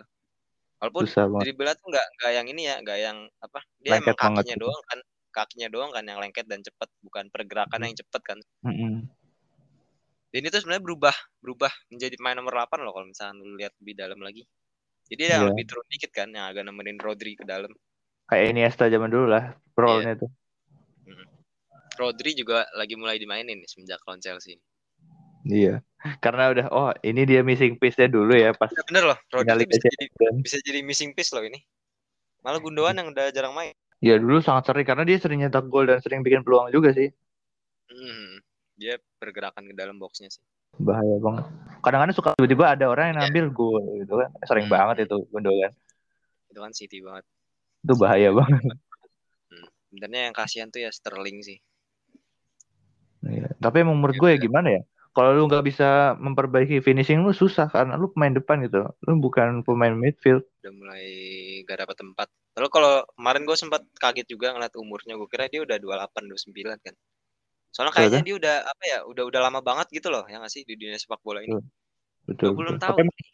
Walaupun 0.81 1.03
Susah 1.07 1.25
banget. 1.29 1.41
dribble 1.47 1.71
tuh 1.77 1.87
nggak 1.91 2.07
nggak 2.19 2.31
yang 2.33 2.47
ini 2.49 2.61
ya, 2.67 2.75
nggak 2.81 2.97
yang 2.99 3.17
apa? 3.39 3.59
Dia 3.79 3.91
Lengket 3.99 4.15
emang 4.15 4.19
kakinya 4.19 4.35
banget 4.43 4.63
doang 4.63 4.83
kan, 4.83 4.99
kakinya 5.31 5.67
doang 5.71 5.91
kan 5.91 6.03
yang 6.03 6.19
lengket 6.19 6.45
dan 6.49 6.59
cepat, 6.59 6.89
bukan 7.05 7.25
pergerakan 7.31 7.79
yang 7.85 7.95
cepat 7.95 8.21
kan. 8.23 8.39
Mm-mm. 8.65 9.07
Dan 10.33 10.41
itu 10.49 10.57
sebenarnya 10.57 10.81
berubah 10.81 11.15
berubah 11.45 11.69
menjadi 11.93 12.17
pemain 12.17 12.33
nomor 12.33 12.53
8 12.57 12.81
loh 12.81 12.91
kalau 12.97 13.05
misalnya 13.05 13.37
lu 13.37 13.53
lihat 13.53 13.73
lebih 13.77 13.93
dalam 13.93 14.17
lagi. 14.17 14.43
Jadi 15.07 15.21
yang 15.29 15.45
Iya. 15.45 15.49
lebih 15.53 15.65
turun 15.69 15.87
dikit 15.93 16.11
kan 16.15 16.27
yang 16.33 16.49
agak 16.49 16.63
nemenin 16.65 16.97
Rodri 16.97 17.37
ke 17.37 17.45
dalam. 17.45 17.69
Kayak 18.25 18.45
Iniesta 18.55 18.89
zaman 18.89 19.13
dulu 19.13 19.29
lah 19.29 19.53
role-nya 19.77 20.17
tuh. 20.17 20.31
Rodri 21.93 22.33
juga 22.33 22.65
lagi 22.73 22.97
mulai 22.97 23.21
dimainin 23.21 23.59
nih 23.61 23.69
semenjak 23.69 24.01
lawan 24.05 24.19
Chelsea. 24.19 24.57
Iya. 25.43 25.83
Karena 26.19 26.51
udah 26.51 26.65
oh 26.71 26.91
ini 27.03 27.23
dia 27.23 27.43
missing 27.43 27.79
piece-nya 27.79 28.11
dulu 28.11 28.35
ya 28.35 28.51
pas 28.51 28.71
Ya, 28.71 28.83
bener 28.83 29.03
loh, 29.11 29.17
Rodri 29.31 29.63
bisa 29.67 29.87
jadi 29.87 30.05
bisa 30.39 30.57
jadi 30.63 30.79
missing 30.83 31.11
piece 31.15 31.31
loh 31.31 31.43
ini. 31.43 31.63
Malah 32.43 32.59
Gundogan 32.59 32.99
yang 32.99 33.07
udah 33.11 33.31
jarang 33.31 33.55
main. 33.55 33.71
Ya 34.03 34.19
dulu 34.19 34.43
sangat 34.43 34.67
sering 34.67 34.83
karena 34.83 35.07
dia 35.07 35.15
sering 35.15 35.39
nyetak 35.39 35.63
gol 35.71 35.87
dan 35.87 36.03
sering 36.03 36.19
bikin 36.27 36.43
peluang 36.43 36.67
juga 36.75 36.91
sih. 36.91 37.07
Hmm, 37.87 38.43
dia 38.75 38.99
pergerakan 39.15 39.63
ke 39.63 39.73
dalam 39.75 39.95
boxnya 39.95 40.27
sih. 40.27 40.43
Bahaya 40.75 41.15
banget. 41.23 41.45
Kadang-kadang 41.79 42.15
suka 42.15 42.29
tiba-tiba 42.35 42.75
ada 42.75 42.91
orang 42.91 43.15
yang 43.15 43.17
ngambil 43.23 43.45
gol 43.55 43.83
gitu 44.03 44.19
kan. 44.19 44.29
Sering 44.43 44.67
Hmm. 44.67 44.75
banget 44.75 45.07
itu 45.07 45.23
Gundogan. 45.31 45.71
Itu 46.51 46.59
kan 46.59 46.71
City 46.75 46.99
banget. 46.99 47.23
Itu 47.83 47.93
bahaya 47.95 48.29
banget. 48.35 48.63
Hmm. 49.47 49.67
Sebenarnya 49.87 50.21
yang 50.27 50.35
kasihan 50.35 50.67
tuh 50.67 50.83
ya 50.83 50.91
Sterling 50.91 51.39
sih. 51.47 51.63
Tapi 53.63 53.87
emang 53.87 53.97
menurut 53.97 54.19
gue 54.19 54.29
ya 54.35 54.39
gimana 54.39 54.69
ya? 54.69 54.81
Kalau 55.13 55.29
lu 55.37 55.45
nggak 55.45 55.63
bisa 55.69 56.17
memperbaiki 56.17 56.81
finishing 56.81 57.21
lu 57.21 57.31
susah 57.31 57.69
karena 57.69 57.95
lu 57.95 58.09
pemain 58.11 58.33
depan 58.33 58.65
gitu. 58.65 58.83
Lu 59.05 59.21
bukan 59.21 59.61
pemain 59.61 59.93
midfield. 59.93 60.41
Udah 60.65 60.73
mulai 60.73 61.05
gak 61.69 61.85
dapat 61.85 61.95
tempat. 62.01 62.27
Lalu 62.57 62.67
kalau 62.73 62.93
kemarin 63.13 63.43
gue 63.45 63.57
sempat 63.57 63.81
kaget 64.01 64.25
juga 64.25 64.57
ngeliat 64.57 64.73
umurnya. 64.73 65.13
Gue 65.13 65.29
kira 65.29 65.45
dia 65.47 65.61
udah 65.61 65.77
28, 65.77 66.33
29 66.33 66.81
kan. 66.81 66.95
Soalnya 67.73 67.93
kayaknya 67.93 68.21
dia 68.21 68.35
udah 68.37 68.55
apa 68.69 68.83
ya, 68.85 68.99
udah 69.09 69.23
udah 69.33 69.39
lama 69.41 69.59
banget 69.65 69.89
gitu 69.89 70.13
loh, 70.13 70.21
ya 70.29 70.37
nggak 70.37 70.53
sih 70.53 70.61
di 70.61 70.77
dunia 70.77 70.93
sepak 71.01 71.17
bola 71.25 71.41
ini. 71.41 71.57
Betul. 72.29 72.53
20 72.53 72.77
betul. 72.77 72.77
tahun. 72.77 72.97
Tapi 73.01 73.32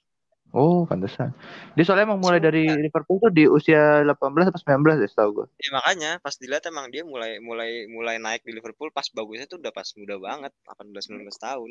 oh, 0.54 0.86
pantesan. 0.90 1.34
Dia 1.78 1.84
soalnya 1.86 2.10
emang 2.10 2.22
mulai 2.22 2.42
dari 2.42 2.66
Liverpool 2.66 3.22
tuh 3.22 3.32
di 3.34 3.46
usia 3.46 4.02
18 4.02 4.50
atau 4.50 4.60
19 4.60 5.04
ya 5.04 5.08
setahu 5.10 5.30
gue. 5.44 5.48
Ya 5.62 5.70
makanya 5.76 6.12
pas 6.22 6.36
dilihat 6.38 6.66
emang 6.70 6.90
dia 6.90 7.06
mulai 7.06 7.38
mulai 7.38 7.86
mulai 7.90 8.16
naik 8.18 8.46
di 8.46 8.54
Liverpool 8.54 8.90
pas 8.90 9.06
bagusnya 9.14 9.46
tuh 9.46 9.62
udah 9.62 9.72
pas 9.74 9.88
muda 9.98 10.16
banget, 10.18 10.52
18 10.66 10.90
19 10.90 11.30
tahun. 11.38 11.70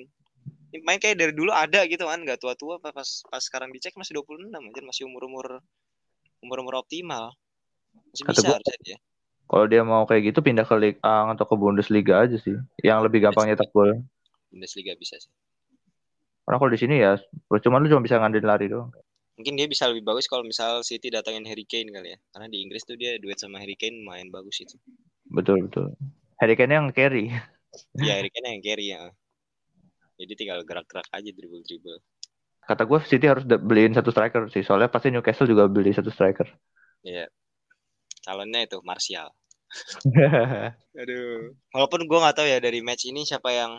Ini 0.69 0.85
main 0.85 1.01
kayak 1.01 1.17
dari 1.17 1.33
dulu 1.33 1.51
ada 1.51 1.85
gitu 1.89 2.05
kan, 2.05 2.21
nggak 2.23 2.39
tua-tua 2.39 2.79
pas 2.79 2.93
pas 3.25 3.43
sekarang 3.43 3.73
dicek 3.73 3.97
masih 3.97 4.21
26 4.21 4.53
aja, 4.53 4.81
masih 4.85 5.03
umur-umur 5.09 5.65
umur-umur 6.45 6.85
optimal. 6.85 7.35
Masih 8.15 8.25
Kata 8.25 8.41
bisa 8.41 8.49
harusnya 8.55 8.79
dia. 8.85 8.99
Kalau 9.49 9.65
dia 9.65 9.81
mau 9.81 10.05
kayak 10.05 10.29
gitu 10.29 10.45
pindah 10.45 10.69
ke 10.69 10.77
Liga 10.77 11.01
atau 11.33 11.49
ke 11.49 11.57
Bundesliga 11.57 12.21
aja 12.21 12.37
sih. 12.37 12.61
Yang 12.85 13.09
lebih 13.09 13.25
gampang 13.25 13.49
nyetak 13.49 13.73
gol. 13.73 14.05
Bundesliga 14.53 14.93
bisa 15.01 15.17
sih. 15.17 15.33
Karena 16.49 16.65
kalau 16.65 16.73
di 16.73 16.81
sini 16.81 16.97
ya 16.97 17.13
cuma 17.61 17.77
lu 17.77 17.93
cuma 17.93 18.01
bisa 18.01 18.17
ngandelin 18.17 18.49
lari 18.49 18.73
doang. 18.73 18.89
Mungkin 19.37 19.53
dia 19.53 19.69
bisa 19.69 19.85
lebih 19.85 20.01
bagus 20.01 20.25
kalau 20.25 20.49
misal 20.49 20.81
City 20.81 21.13
datangin 21.13 21.45
Harry 21.45 21.69
Kane 21.69 21.93
kali 21.93 22.17
ya. 22.17 22.19
Karena 22.33 22.49
di 22.49 22.65
Inggris 22.65 22.89
tuh 22.89 22.97
dia 22.97 23.21
duet 23.21 23.37
sama 23.37 23.61
Harry 23.61 23.77
Kane 23.77 24.01
main 24.01 24.33
bagus 24.33 24.65
itu. 24.65 24.81
Betul 25.29 25.69
betul. 25.69 25.93
Harry 26.41 26.57
Kane 26.57 26.73
yang 26.73 26.89
carry. 26.97 27.29
Ya 28.01 28.17
Harry 28.17 28.33
Kane 28.33 28.57
yang 28.57 28.65
carry 28.65 28.97
ya. 28.97 29.13
Jadi 30.17 30.33
tinggal 30.41 30.65
gerak-gerak 30.65 31.05
aja 31.13 31.29
dribble-dribble. 31.37 32.01
Kata 32.65 32.83
gue 32.89 32.99
City 33.05 33.29
harus 33.29 33.45
beliin 33.45 33.93
satu 33.93 34.09
striker 34.09 34.49
sih. 34.49 34.65
Soalnya 34.65 34.89
pasti 34.89 35.13
Newcastle 35.13 35.53
juga 35.53 35.69
beli 35.69 35.93
satu 35.93 36.09
striker. 36.09 36.49
Iya. 37.05 37.29
Calonnya 38.25 38.65
itu 38.65 38.81
Martial. 38.81 39.37
Aduh. 41.05 41.53
Walaupun 41.77 42.09
gue 42.09 42.19
nggak 42.25 42.37
tahu 42.41 42.49
ya 42.49 42.57
dari 42.57 42.81
match 42.81 43.05
ini 43.05 43.29
siapa 43.29 43.53
yang 43.53 43.77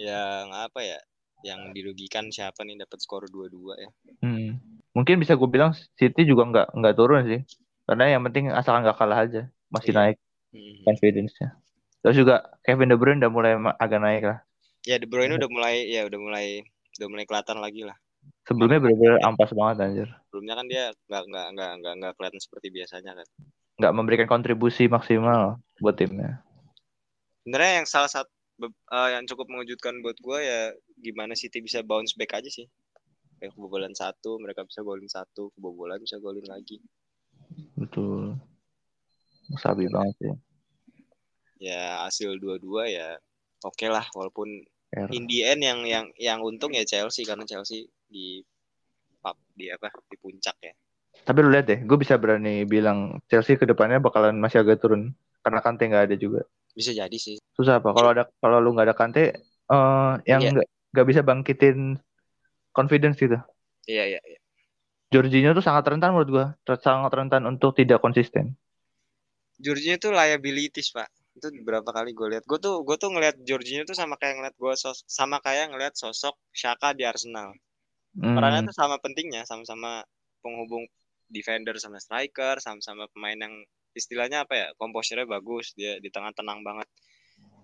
yang 0.00 0.50
apa 0.50 0.82
ya, 0.82 0.98
yang 1.44 1.72
dirugikan 1.76 2.32
siapa 2.32 2.64
nih 2.64 2.80
dapat 2.80 2.98
skor 3.02 3.28
2-2 3.28 3.76
ya. 3.76 3.90
Hmm. 4.24 4.56
Mungkin 4.96 5.20
bisa 5.20 5.36
gue 5.36 5.48
bilang 5.50 5.76
City 5.96 6.24
juga 6.24 6.48
nggak 6.48 6.68
nggak 6.72 6.94
turun 6.96 7.22
sih. 7.28 7.40
Karena 7.84 8.16
yang 8.16 8.22
penting 8.26 8.48
asal 8.50 8.80
nggak 8.80 8.96
kalah 8.96 9.28
aja. 9.28 9.42
Masih 9.68 9.92
Iya. 9.92 9.98
naik 10.00 10.16
Hmm. 10.54 10.76
confidence-nya. 10.88 11.48
Terus 12.00 12.16
juga 12.16 12.34
Kevin 12.62 12.88
De 12.88 12.96
Bruyne 12.96 13.20
udah 13.20 13.32
mulai 13.34 13.52
agak 13.76 14.00
naik 14.00 14.24
lah. 14.24 14.38
Ya 14.86 14.96
De 14.96 15.04
Bruyne 15.04 15.36
udah 15.36 15.50
mulai 15.50 15.90
ya 15.90 16.06
udah 16.06 16.18
mulai 16.22 16.62
udah 16.96 17.08
mulai 17.10 17.24
kelihatan 17.28 17.58
lagi 17.60 17.82
lah. 17.84 17.96
Sebelumnya 18.46 18.78
benar-benar 18.78 19.18
ampas 19.26 19.50
banget 19.54 19.76
anjir. 19.82 20.08
Sebelumnya 20.30 20.54
kan 20.54 20.66
dia 20.66 20.84
nggak 21.10 21.22
nggak 21.30 21.46
nggak 21.54 21.70
nggak 21.82 21.94
nggak 21.98 22.12
kelihatan 22.16 22.40
seperti 22.40 22.66
biasanya 22.70 23.12
kan. 23.18 23.26
Nggak 23.76 23.92
memberikan 23.94 24.28
kontribusi 24.30 24.86
maksimal 24.88 25.60
buat 25.82 25.94
timnya. 25.98 26.40
Sebenarnya 27.42 27.72
yang 27.82 27.86
salah 27.86 28.10
satu 28.10 28.30
eh, 28.62 29.08
yang 29.12 29.24
cukup 29.28 29.46
mengejutkan 29.52 30.00
buat 30.00 30.16
gue 30.20 30.38
ya 30.40 30.72
gimana 31.00 31.36
City 31.36 31.60
bisa 31.60 31.84
bounce 31.84 32.16
back 32.16 32.36
aja 32.40 32.48
sih. 32.48 32.66
Kayak 33.36 33.52
kebobolan 33.52 33.92
satu, 33.92 34.40
mereka 34.40 34.64
bisa 34.64 34.80
golin 34.80 35.08
satu, 35.12 35.52
kebobolan 35.52 36.00
bisa 36.00 36.16
golin 36.16 36.44
lagi. 36.48 36.80
Betul. 37.76 38.36
Sabi 39.60 39.86
banget 39.92 40.14
sih. 40.18 40.34
Ya 41.60 42.04
hasil 42.04 42.36
dua-dua 42.36 42.88
ya 42.88 43.16
oke 43.64 43.86
lah 43.88 44.04
walaupun 44.12 44.48
R. 44.92 45.08
in 45.12 45.24
the 45.24 45.40
end 45.40 45.64
yang 45.64 45.80
yang 45.88 46.06
yang 46.20 46.38
untung 46.44 46.76
ya 46.76 46.84
Chelsea 46.84 47.24
karena 47.24 47.48
Chelsea 47.48 47.88
di 48.06 48.44
pub 49.18 49.36
di 49.56 49.72
apa 49.72 49.88
di 50.06 50.16
puncak 50.20 50.56
ya 50.60 50.74
Tapi 51.26 51.38
lu 51.42 51.48
lihat 51.48 51.66
deh, 51.66 51.80
gue 51.82 51.98
bisa 51.98 52.20
berani 52.20 52.62
bilang 52.68 53.18
Chelsea 53.26 53.56
ke 53.56 53.64
depannya 53.66 53.98
bakalan 53.98 54.36
masih 54.36 54.62
agak 54.62 54.78
turun 54.78 55.16
karena 55.42 55.58
Kante 55.64 55.88
nggak 55.88 56.12
ada 56.12 56.16
juga. 56.20 56.44
Bisa 56.78 56.92
jadi 57.00 57.18
sih 57.26 57.36
Susah 57.56 57.74
apa? 57.80 57.88
Kalau 57.96 58.08
ada 58.12 58.22
kalau 58.42 58.56
lu 58.62 58.68
nggak 58.74 58.86
ada 58.88 58.96
Kante, 59.00 59.20
eh 59.72 60.10
yang 60.30 60.40
Iya. 60.40 60.50
nggak 60.52 60.66
nggak 60.92 61.06
bisa 61.10 61.22
bangkitin 61.28 61.76
confidence 62.76 63.16
gitu. 63.24 63.36
iya 63.90 64.04
iya 64.10 64.20
iya. 64.28 64.38
Jorginho 65.14 65.50
tuh 65.56 65.64
sangat 65.66 65.84
rentan 65.90 66.10
menurut 66.14 66.30
gua, 66.34 66.46
sangat 66.86 67.10
rentan 67.18 67.42
untuk 67.50 67.70
tidak 67.78 67.98
konsisten. 68.04 68.44
Jorginho 69.64 69.96
tuh 70.04 70.12
liabilities 70.18 70.88
pak 70.96 71.08
itu 71.36 71.46
beberapa 71.60 71.90
kali 71.96 72.10
gue 72.18 72.28
lihat 72.32 72.44
gue 72.50 72.58
tuh 72.66 72.74
gue 72.88 72.96
tuh 73.02 73.10
ngelihat 73.12 73.36
Jorginho 73.48 73.82
tuh 73.90 73.96
sama 74.00 74.14
kayak 74.20 74.34
ngeliat 74.40 74.56
gue 74.62 74.72
sos 74.82 74.98
sama 75.18 75.36
kayak 75.46 75.66
ngelihat 75.72 75.94
sosok 76.02 76.34
Shaka 76.60 76.88
di 76.98 77.04
Arsenal 77.10 77.48
Hmm, 78.16 78.36
perannya 78.36 78.62
tuh 78.68 78.76
sama 78.80 78.96
pentingnya 79.04 79.42
sama-sama 79.50 79.90
penghubung 80.44 80.84
defender 81.36 81.76
sama 81.84 81.98
striker 82.04 82.56
sama-sama 82.66 83.04
pemain 83.14 83.38
yang 83.44 83.54
istilahnya 83.96 84.44
apa 84.44 84.54
ya 84.54 84.66
komposernya 84.76 85.24
bagus 85.24 85.72
dia 85.72 85.96
di 85.98 86.12
tengah 86.12 86.30
tenang 86.36 86.60
banget 86.60 86.84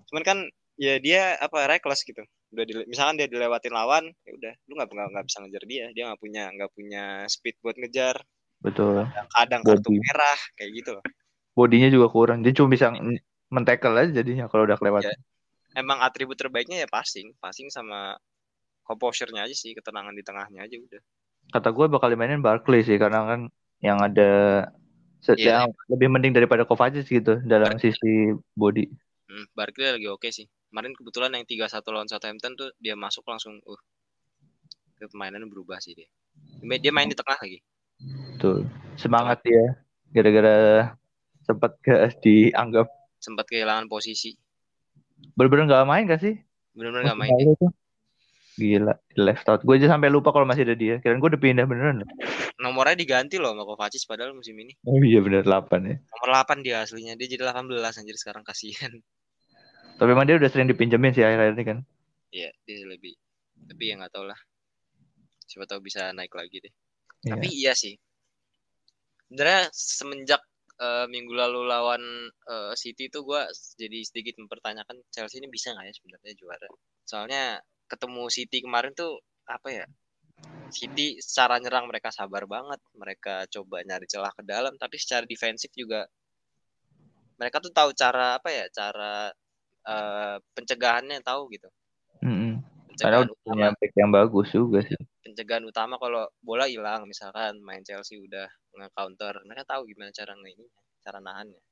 cuman 0.09 0.23
kan 0.25 0.39
ya 0.81 0.97
dia 0.97 1.37
apa 1.37 1.69
reckless 1.69 2.03
gitu 2.03 2.25
udah 2.53 2.65
dile- 2.65 2.89
misalkan 2.89 3.21
dia 3.21 3.29
dilewatin 3.29 3.73
lawan 3.77 4.09
ya 4.25 4.33
udah 4.33 4.53
lu 4.69 4.73
nggak 4.81 4.89
nggak 4.89 5.25
bisa 5.29 5.39
ngejar 5.45 5.65
dia 5.69 5.85
dia 5.93 6.03
nggak 6.09 6.21
punya 6.21 6.45
nggak 6.57 6.71
punya 6.73 7.05
speed 7.29 7.61
buat 7.61 7.77
ngejar 7.77 8.17
betul. 8.65 9.05
kadang 9.37 9.61
kartu 9.61 9.93
Body. 9.93 10.01
merah 10.01 10.41
kayak 10.57 10.71
gitu 10.73 10.91
loh 10.97 11.05
Bodinya 11.53 11.89
juga 11.93 12.09
kurang. 12.09 12.41
Dia 12.41 12.57
cuma 12.57 12.73
bisa 12.73 12.89
men-tackle 13.53 13.97
aja 14.01 14.11
jadinya 14.25 14.49
kalau 14.49 14.65
udah 14.65 14.81
kelewat. 14.81 15.05
Iya. 15.05 15.17
emang 15.73 16.05
atribut 16.05 16.37
terbaiknya 16.37 16.85
ya 16.85 16.89
passing 16.89 17.33
passing 17.41 17.73
sama 17.73 18.17
composernya 18.85 19.49
aja 19.49 19.57
sih 19.57 19.73
ketenangan 19.73 20.13
di 20.13 20.21
tengahnya 20.21 20.69
aja 20.69 20.77
udah 20.77 21.01
Kata 21.49 21.73
gue 21.73 21.89
bakal 21.89 22.13
dimainin 22.13 22.45
Barkley 22.45 22.85
sih 22.85 23.01
karena 23.01 23.25
kan 23.25 23.41
yang 23.81 24.05
ada 24.05 24.69
Iya. 25.39 25.63
yang 25.67 25.71
lebih 25.87 26.09
mending 26.11 26.35
daripada 26.35 26.67
Kovacic 26.67 27.07
gitu 27.07 27.39
dalam 27.47 27.79
sisi 27.79 28.35
body. 28.59 28.91
Hmm, 29.31 29.47
Barkley 29.55 29.95
lagi 29.95 30.11
oke 30.11 30.29
sih. 30.35 30.51
Kemarin 30.69 30.93
kebetulan 30.99 31.31
yang 31.39 31.47
3-1 31.47 31.95
lawan 31.95 32.09
Southampton 32.11 32.59
tuh 32.59 32.69
dia 32.83 32.99
masuk 32.99 33.23
langsung 33.31 33.63
uh 33.63 33.81
permainannya 35.03 35.51
berubah 35.51 35.83
sih 35.83 35.99
dia. 35.99 36.07
Dia 36.79 36.95
main 36.95 37.11
di 37.11 37.19
tengah 37.19 37.39
lagi. 37.39 37.59
Tuh. 38.39 38.67
Semangat 38.95 39.43
dia 39.43 39.79
gara-gara 40.15 40.95
sempat 41.43 41.75
ke 41.83 41.95
dianggap 42.23 42.87
Sempat 43.23 43.47
kehilangan 43.51 43.87
posisi. 43.87 44.35
bener-bener 45.39 45.71
nggak 45.71 45.87
main 45.87 46.05
gak 46.11 46.23
sih? 46.23 46.35
Benar-benar 46.75 47.15
Musim 47.15 47.21
main. 47.23 47.31
dia. 47.39 47.71
Gila, 48.53 48.93
di 49.09 49.19
left 49.21 49.49
out. 49.49 49.61
Gue 49.65 49.81
aja 49.81 49.89
sampai 49.97 50.13
lupa 50.13 50.29
kalau 50.29 50.45
masih 50.45 50.69
ada 50.69 50.77
dia. 50.77 51.01
Kirain 51.01 51.17
gue 51.17 51.31
udah 51.33 51.41
pindah 51.41 51.65
beneran. 51.65 52.05
Nomornya 52.61 52.97
diganti 52.97 53.41
loh 53.41 53.57
sama 53.57 53.65
Kovacic 53.65 54.05
padahal 54.05 54.37
musim 54.37 54.55
ini. 54.61 54.77
Oh 54.85 55.01
iya 55.01 55.25
bener 55.25 55.41
8 55.43 55.73
ya. 55.89 55.97
Nomor 55.99 56.29
8 56.37 56.61
dia 56.61 56.85
aslinya. 56.85 57.17
Dia 57.17 57.33
jadi 57.33 57.49
18 57.49 57.73
anjir 57.73 58.17
sekarang 58.21 58.45
kasihan. 58.45 58.93
Tapi 59.97 60.09
emang 60.13 60.29
dia 60.29 60.37
udah 60.37 60.51
sering 60.53 60.69
dipinjemin 60.69 61.17
sih 61.17 61.25
akhir-akhir 61.25 61.55
ini 61.57 61.65
kan. 61.65 61.79
Iya, 62.33 62.51
dia 62.69 62.85
lebih 62.85 63.17
tapi 63.69 63.91
ya 63.91 63.95
nggak 63.99 64.13
tahu 64.13 64.27
lah. 64.27 64.39
Siapa 65.47 65.65
tahu 65.69 65.81
bisa 65.85 66.11
naik 66.15 66.33
lagi 66.33 66.63
deh. 66.63 66.73
Iya. 67.27 67.33
Tapi 67.37 67.49
iya 67.51 67.73
sih. 67.77 67.95
Sebenarnya 69.29 69.63
semenjak 69.73 70.43
eh, 70.81 71.07
minggu 71.09 71.33
lalu 71.33 71.61
lawan 71.69 72.03
eh, 72.29 72.73
City 72.77 73.09
itu 73.09 73.23
gue 73.23 73.43
jadi 73.79 73.99
sedikit 74.05 74.35
mempertanyakan 74.43 75.01
Chelsea 75.13 75.41
ini 75.41 75.49
bisa 75.49 75.73
nggak 75.73 75.87
ya 75.89 75.95
sebenarnya 75.95 76.33
juara. 76.37 76.69
Soalnya 77.07 77.45
ketemu 77.93 78.23
City 78.33 78.65
kemarin 78.65 78.97
tuh 78.97 79.21
apa 79.45 79.69
ya? 79.69 79.87
City 80.73 81.21
secara 81.21 81.61
nyerang 81.61 81.85
mereka 81.85 82.09
sabar 82.09 82.49
banget, 82.49 82.81
mereka 82.97 83.45
coba 83.53 83.85
nyari 83.85 84.09
celah 84.09 84.33
ke 84.33 84.41
dalam, 84.41 84.73
tapi 84.81 84.97
secara 84.97 85.29
defensif 85.29 85.69
juga 85.77 86.09
mereka 87.37 87.61
tuh 87.61 87.73
tahu 87.75 87.93
cara 87.93 88.41
apa 88.41 88.49
ya, 88.49 88.65
cara 88.73 89.29
eh, 89.85 90.37
pencegahannya 90.57 91.21
tahu 91.21 91.53
gitu. 91.53 91.69
Karena 93.03 93.25
Pencegahan 93.25 93.29
punya 93.29 93.43
utama 93.43 93.67
back 93.81 93.93
yang 93.97 94.11
bagus 94.13 94.49
juga 94.53 94.79
sih. 94.85 94.99
pencegahan 95.23 95.65
utama 95.65 95.95
kalau 96.03 96.27
bola 96.43 96.67
hilang 96.67 97.07
misalkan 97.07 97.57
main 97.63 97.81
Chelsea 97.87 98.19
udah 98.19 98.47
nge-counter 98.75 99.39
mereka 99.47 99.65
tahu 99.71 99.87
gimana 99.87 100.11
cara 100.11 100.35
ini 100.35 100.67
cara 100.99 101.23
nahannya 101.23 101.63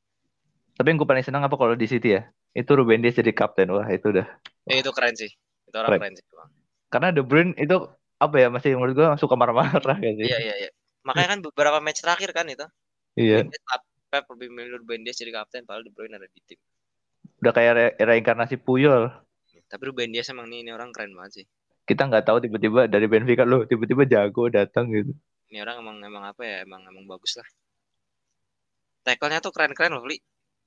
Tapi 0.79 0.87
yang 0.87 0.97
gue 1.03 1.09
paling 1.11 1.27
senang 1.27 1.45
apa 1.45 1.59
kalau 1.61 1.75
di 1.77 1.85
City 1.85 2.17
ya? 2.17 2.25
Itu 2.57 2.73
Ruben 2.73 3.05
Dias 3.05 3.19
jadi 3.21 3.37
kapten. 3.37 3.69
Wah 3.69 3.85
itu 3.93 4.17
udah. 4.17 4.25
eh, 4.71 4.81
itu 4.81 4.91
keren 4.97 5.13
sih 5.13 5.29
itu 5.71 5.77
orang 5.79 5.91
Keren. 5.95 6.03
keren, 6.03 6.15
sih 6.15 6.25
Bang. 6.31 6.51
Karena 6.91 7.09
De 7.11 7.23
Bruyne 7.23 7.55
itu 7.55 7.77
apa 8.19 8.37
ya 8.37 8.49
masih 8.51 8.75
menurut 8.75 8.93
gue 8.93 9.07
suka 9.17 9.33
marah-marah 9.33 9.97
kan 9.97 10.13
sih. 10.13 10.27
iya 10.27 10.39
iya 10.39 10.55
iya 10.59 10.71
makanya 11.01 11.29
kan 11.33 11.41
beberapa 11.41 11.79
match 11.79 12.05
terakhir 12.05 12.35
kan 12.35 12.45
itu 12.47 12.67
Iya. 13.17 13.47
Pep 14.11 14.27
lebih 14.29 14.51
milih 14.51 14.83
Dias 15.01 15.17
jadi 15.17 15.31
kapten 15.33 15.63
padahal 15.65 15.83
De 15.83 15.91
Bruyne 15.91 16.15
ada 16.15 16.27
di 16.27 16.43
tim 16.45 16.59
Udah 17.41 17.53
kayak 17.55 17.73
re- 17.73 17.97
reinkarnasi 17.97 18.59
Puyol. 18.59 19.09
tapi 19.65 19.87
Ruben 19.87 20.11
Dias 20.11 20.29
emang 20.29 20.51
nih 20.51 20.61
ini 20.61 20.71
orang 20.71 20.91
keren 20.91 21.15
banget 21.15 21.41
sih 21.41 21.47
Kita 21.87 22.05
nggak 22.05 22.27
tahu 22.27 22.43
tiba-tiba 22.43 22.85
dari 22.85 23.07
Benfica 23.07 23.43
loh 23.43 23.65
tiba-tiba 23.65 24.03
jago 24.05 24.51
datang 24.51 24.91
gitu. 24.91 25.15
ini 25.49 25.59
orang 25.59 25.79
emang 25.79 25.97
emang 26.03 26.25
apa 26.27 26.43
ya 26.43 26.57
emang 26.63 26.83
emang 26.85 27.07
bagus 27.07 27.39
lah 27.39 27.47
tackle-nya 29.03 29.41
tuh 29.41 29.53
keren-keren 29.55 29.95
loh 29.95 30.05
Li 30.05 30.19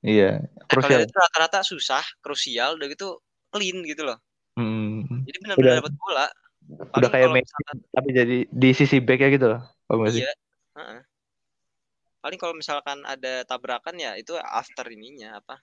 Iya. 0.03 0.43
Krusial. 0.67 1.03
itu 1.03 1.15
rata-rata 1.15 1.63
susah 1.63 2.03
krusial 2.19 2.75
udah 2.75 2.87
gitu 2.91 3.21
clean 3.47 3.83
gitu 3.85 4.03
loh 4.03 4.19
Hmm. 4.53 5.25
jadi 5.25 5.37
benar-benar 5.41 5.65
Udah- 5.65 5.79
dapat 5.81 5.93
bola 5.97 6.25
Udah 6.63 6.87
Paling 6.95 7.11
kayak 7.11 7.25
kalau 7.27 7.35
Messi 7.35 7.43
misalkan 7.43 7.77
tapi 7.91 8.09
jadi 8.15 8.37
di 8.47 8.69
sisi 8.71 8.97
back 9.03 9.19
ya 9.19 9.29
gitu 9.35 9.45
loh. 9.51 9.61
Sih? 10.07 10.23
Iya. 10.23 10.31
heeh. 10.79 10.99
Paling 12.23 12.39
kalau 12.39 12.55
misalkan 12.55 13.03
ada 13.03 13.43
tabrakan 13.43 13.99
ya 13.99 14.15
itu 14.15 14.31
after 14.39 14.87
ininya 14.87 15.43
apa? 15.43 15.59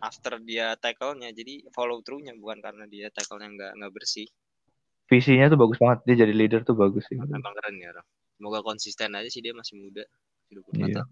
After 0.00 0.40
dia 0.40 0.72
tackle-nya. 0.80 1.36
Jadi 1.36 1.68
follow 1.76 2.00
through-nya 2.00 2.32
bukan 2.34 2.64
karena 2.64 2.88
dia 2.88 3.12
tackle-nya 3.12 3.52
nggak 3.52 3.72
nggak 3.76 3.92
bersih. 3.92 4.24
Visinya 5.04 5.52
tuh 5.52 5.60
bagus 5.60 5.76
banget. 5.76 6.00
Dia 6.08 6.24
jadi 6.24 6.32
leader 6.32 6.64
tuh 6.64 6.80
bagus 6.80 7.04
sih. 7.12 7.20
Memang 7.20 7.52
keren 7.52 7.76
ya 7.76 7.92
orang. 7.92 8.06
Semoga 8.40 8.64
konsisten 8.64 9.12
aja 9.12 9.28
sih 9.28 9.44
dia 9.44 9.52
masih 9.52 9.84
muda. 9.84 10.00
Masih 10.48 10.54
24 10.64 10.80
Iya. 10.80 10.94
tahun. 10.96 11.08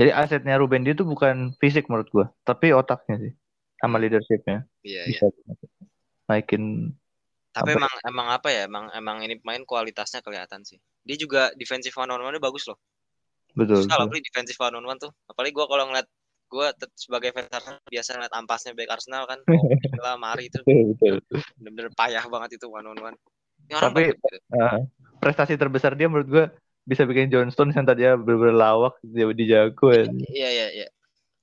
Jadi 0.00 0.10
asetnya 0.16 0.54
Ruben 0.56 0.80
dia 0.80 0.96
tuh 0.96 1.04
bukan 1.04 1.52
fisik 1.60 1.92
menurut 1.92 2.08
gua, 2.08 2.32
tapi 2.42 2.72
otaknya 2.72 3.20
sih. 3.20 3.32
Sama 3.76 4.00
leadershipnya. 4.00 4.64
Iya, 4.80 5.12
iya. 5.12 5.20
Naikin 6.30 6.94
Tapi 7.52 7.76
Apa 7.76 7.84
emang 7.84 7.94
emang 8.08 8.28
apa 8.32 8.48
ya? 8.48 8.64
Emang 8.64 8.88
emang 8.96 9.20
ini 9.20 9.36
pemain 9.36 9.60
kualitasnya 9.68 10.24
kelihatan 10.24 10.64
sih. 10.64 10.80
Dia 11.04 11.20
juga 11.20 11.52
defensive 11.52 11.92
one 12.00 12.08
on 12.08 12.24
one 12.24 12.40
bagus 12.40 12.64
loh. 12.64 12.80
betul. 13.52 13.84
Susah 13.84 14.00
betul. 14.00 14.08
beli 14.08 14.20
defensive 14.24 14.56
one 14.56 14.72
on 14.80 14.84
one 14.88 14.96
tuh. 14.96 15.12
Apalagi 15.28 15.52
gua 15.52 15.68
kalau 15.68 15.84
ngeliat 15.92 16.08
gua 16.48 16.72
tet- 16.72 16.96
sebagai 16.96 17.36
fans 17.36 17.52
Arsenal 17.52 17.84
biasa 17.84 18.08
ngeliat 18.16 18.32
ampasnya 18.32 18.72
back 18.72 18.88
Arsenal 18.88 19.28
kan. 19.28 19.44
Oh, 19.44 19.52
gila, 19.92 20.16
mari 20.16 20.48
itu 20.48 20.64
bener-bener 21.60 21.92
payah 21.92 22.24
banget 22.24 22.56
itu 22.56 22.66
one 22.72 22.88
on 22.88 22.98
one. 23.12 23.16
Ini 23.68 23.72
orang 23.76 23.92
Tapi- 23.92 24.08
gitu. 24.16 24.36
Nah, 24.56 24.80
prestasi 25.20 25.60
terbesar 25.60 25.92
dia 25.92 26.08
menurut 26.08 26.28
gua 26.32 26.46
bisa 26.88 27.04
bikin 27.04 27.28
John 27.28 27.52
Stones 27.52 27.76
yang 27.76 27.84
tadinya 27.84 28.16
bener-bener 28.16 28.56
lawak 28.56 28.96
dia 29.04 29.28
dijago 29.28 29.92
ya. 29.92 30.08
Iya 30.08 30.48
iya 30.48 30.68
iya. 30.72 30.88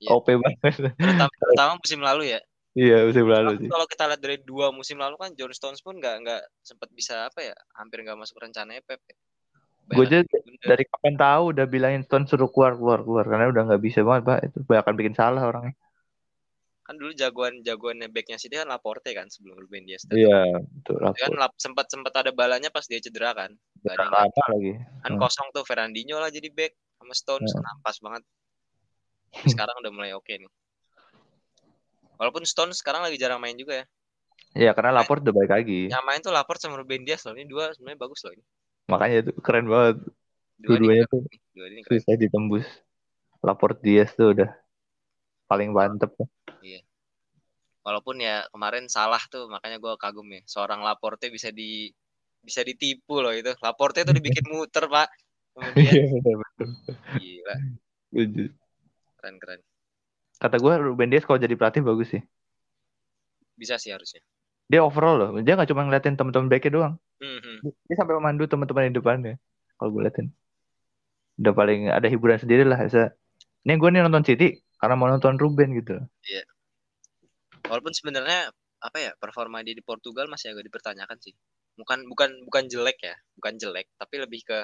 Iya. 0.00 0.10
OP 0.16 0.26
banget. 0.26 0.90
Terutama, 0.98 1.30
terutama 1.46 1.72
musim 1.78 2.00
lalu 2.02 2.34
ya. 2.34 2.40
Iya, 2.80 2.98
musim 3.04 3.26
lalu 3.28 3.50
sih. 3.60 3.68
kalau 3.68 3.86
kita 3.86 4.04
lihat 4.08 4.20
dari 4.24 4.36
dua 4.40 4.72
musim 4.72 4.96
lalu 4.96 5.20
kan 5.20 5.30
John 5.36 5.52
Stones 5.52 5.84
pun 5.84 6.00
nggak 6.00 6.16
nggak 6.24 6.42
sempat 6.64 6.88
bisa 6.96 7.28
apa 7.28 7.44
ya, 7.44 7.56
hampir 7.76 8.00
nggak 8.00 8.16
masuk 8.16 8.40
rencananya 8.40 8.80
Pep. 8.80 9.00
ya. 9.04 9.16
Gue 9.90 10.06
aja 10.06 10.22
dari 10.62 10.84
kapan 10.86 11.14
tahu 11.18 11.42
udah 11.50 11.66
bilangin 11.66 12.06
Stones 12.06 12.30
suruh 12.30 12.46
keluar 12.46 12.78
keluar 12.78 13.02
keluar 13.02 13.24
karena 13.26 13.50
udah 13.50 13.62
nggak 13.68 13.82
bisa 13.82 14.00
banget 14.06 14.22
pak 14.22 14.38
itu 14.46 14.58
akan 14.70 14.94
bikin 14.96 15.14
salah 15.18 15.42
orangnya. 15.44 15.74
kan 16.90 16.98
dulu 16.98 17.14
jagoan 17.14 17.62
jagoannya 17.62 18.10
backnya 18.10 18.34
sih 18.34 18.50
dia 18.50 18.66
kan 18.66 18.74
Laporte 18.74 19.14
kan 19.14 19.30
sebelum 19.30 19.62
Ruben 19.62 19.86
Dias. 19.86 20.10
Iya, 20.10 20.58
betul. 20.58 20.98
Kan 20.98 21.38
lap, 21.38 21.54
sempat 21.54 21.86
sempat 21.86 22.10
ada 22.18 22.34
balanya 22.34 22.66
pas 22.66 22.82
dia 22.82 22.98
cedera 22.98 23.30
kan. 23.30 23.54
Gak 23.86 23.94
ada 23.94 24.02
yang 24.02 24.10
lama 24.10 24.44
lagi. 24.50 24.72
kan 25.06 25.12
Hmm. 25.14 25.22
kosong 25.22 25.48
tuh 25.54 25.62
Fernandinho 25.62 26.18
lah 26.18 26.34
jadi 26.34 26.50
back 26.50 26.74
sama 26.98 27.14
Stones 27.14 27.54
Hmm. 27.54 27.62
nampas 27.62 27.96
banget. 28.02 28.22
Sekarang 29.54 29.76
udah 29.86 29.92
mulai 29.94 30.10
oke 30.18 30.34
nih. 30.34 30.50
Walaupun 32.20 32.44
Stones 32.44 32.76
sekarang 32.84 33.00
lagi 33.00 33.16
jarang 33.16 33.40
main 33.40 33.56
juga 33.56 33.80
ya. 33.80 33.86
Iya, 34.52 34.70
karena 34.76 35.00
lapor 35.00 35.24
udah 35.24 35.32
balik 35.32 35.52
lagi. 35.56 35.88
Yang 35.88 36.04
main 36.04 36.20
tuh 36.20 36.34
Laporte 36.36 36.60
sama 36.60 36.76
Ruben 36.76 37.08
Dias 37.08 37.24
loh. 37.24 37.32
Ini 37.32 37.48
dua 37.48 37.72
sebenarnya 37.72 37.96
bagus 38.02 38.20
loh 38.28 38.32
ini. 38.36 38.44
Makanya 38.92 39.16
itu 39.24 39.32
keren 39.40 39.66
banget. 39.70 39.96
Dua-duanya 40.60 41.04
tuh 41.08 41.24
Dua 41.56 41.66
ini 41.72 41.80
keren. 41.80 41.96
susah 42.02 42.14
ditembus. 42.20 42.66
Lapor 43.40 43.78
Diaz 43.80 44.12
tuh 44.12 44.36
udah 44.36 44.50
paling 45.48 45.72
mantep. 45.72 46.12
Walaupun 47.80 48.20
ya 48.20 48.44
kemarin 48.52 48.84
salah 48.92 49.22
tuh 49.32 49.48
makanya 49.48 49.80
gue 49.80 49.92
kagum 49.96 50.28
ya. 50.28 50.44
Seorang 50.44 50.84
Laporte 50.84 51.32
bisa 51.32 51.48
di 51.48 51.88
bisa 52.44 52.60
ditipu 52.60 53.24
loh 53.24 53.32
itu. 53.32 53.56
Laporte 53.64 54.04
tuh 54.04 54.12
dibikin 54.12 54.44
muter 54.50 54.84
pak. 54.90 55.08
Kemudian 55.56 55.94
Iya, 57.16 57.54
gila 58.12 58.52
keren 59.20 59.36
keren. 59.36 59.60
Kata 60.40 60.56
gue 60.56 60.74
Ruben 60.80 61.12
Dias 61.12 61.28
kalau 61.28 61.36
jadi 61.36 61.54
pelatih 61.54 61.84
bagus 61.84 62.16
sih. 62.16 62.22
Bisa 63.54 63.76
sih 63.76 63.92
harusnya. 63.92 64.24
dia 64.70 64.86
overall 64.86 65.18
loh 65.18 65.30
dia 65.42 65.58
nggak 65.58 65.66
cuma 65.66 65.82
ngeliatin 65.82 66.14
teman-teman 66.14 66.46
backnya 66.46 66.70
doang 66.70 66.94
Mhm. 67.18 67.66
dia 67.90 67.94
sampai 67.98 68.14
memandu 68.22 68.46
teman-teman 68.46 68.86
di 68.86 69.02
depannya 69.02 69.34
kalau 69.74 69.90
gue 69.90 70.06
liatin 70.06 70.30
udah 71.42 71.52
paling 71.58 71.80
ada 71.90 72.06
hiburan 72.06 72.38
sendiri 72.38 72.62
lah 72.62 72.78
bisa 72.78 73.10
ini 73.66 73.74
gue 73.74 73.88
nih 73.90 74.06
nonton 74.06 74.22
City 74.22 74.62
karena 74.78 74.94
mau 74.94 75.10
nonton 75.10 75.34
Ruben 75.42 75.74
gitu 75.74 75.98
Walaupun 77.66 77.90
sebenarnya 77.94 78.50
apa 78.82 78.98
ya 78.98 79.12
performa 79.18 79.62
dia 79.66 79.74
di 79.74 79.84
Portugal 79.84 80.26
masih 80.26 80.54
agak 80.54 80.66
dipertanyakan 80.66 81.18
sih. 81.22 81.34
Bukan 81.78 82.02
bukan 82.10 82.30
bukan 82.46 82.64
jelek 82.66 82.98
ya, 82.98 83.14
bukan 83.38 83.54
jelek, 83.62 83.86
tapi 83.94 84.18
lebih 84.18 84.42
ke 84.42 84.58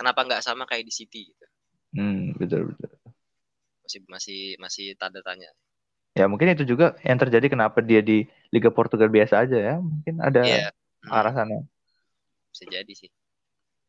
kenapa 0.00 0.24
nggak 0.24 0.40
sama 0.40 0.64
kayak 0.64 0.88
di 0.88 0.92
City 0.94 1.28
gitu. 1.28 1.46
hmm 1.96 2.36
betul 2.40 2.72
betul 2.72 2.87
Masih 3.88 4.00
masih 4.14 4.38
masih 4.64 4.86
tanda 5.00 5.20
tanya. 5.24 5.48
ya 6.18 6.24
mungkin 6.30 6.48
itu 6.54 6.64
juga 6.72 6.84
yang 7.08 7.18
terjadi 7.22 7.46
kenapa 7.54 7.78
dia 7.90 8.00
di 8.08 8.14
Liga 8.54 8.70
Portugal 8.76 9.08
biasa 9.16 9.34
aja 9.44 9.56
ya 9.68 9.74
mungkin 9.90 10.14
ada 10.26 10.40
Iya. 10.48 10.68
Hmm, 11.02 11.14
arah 11.18 11.32
sana 11.38 11.54
bisa 12.52 12.64
jadi 12.68 12.92
sih. 13.00 13.10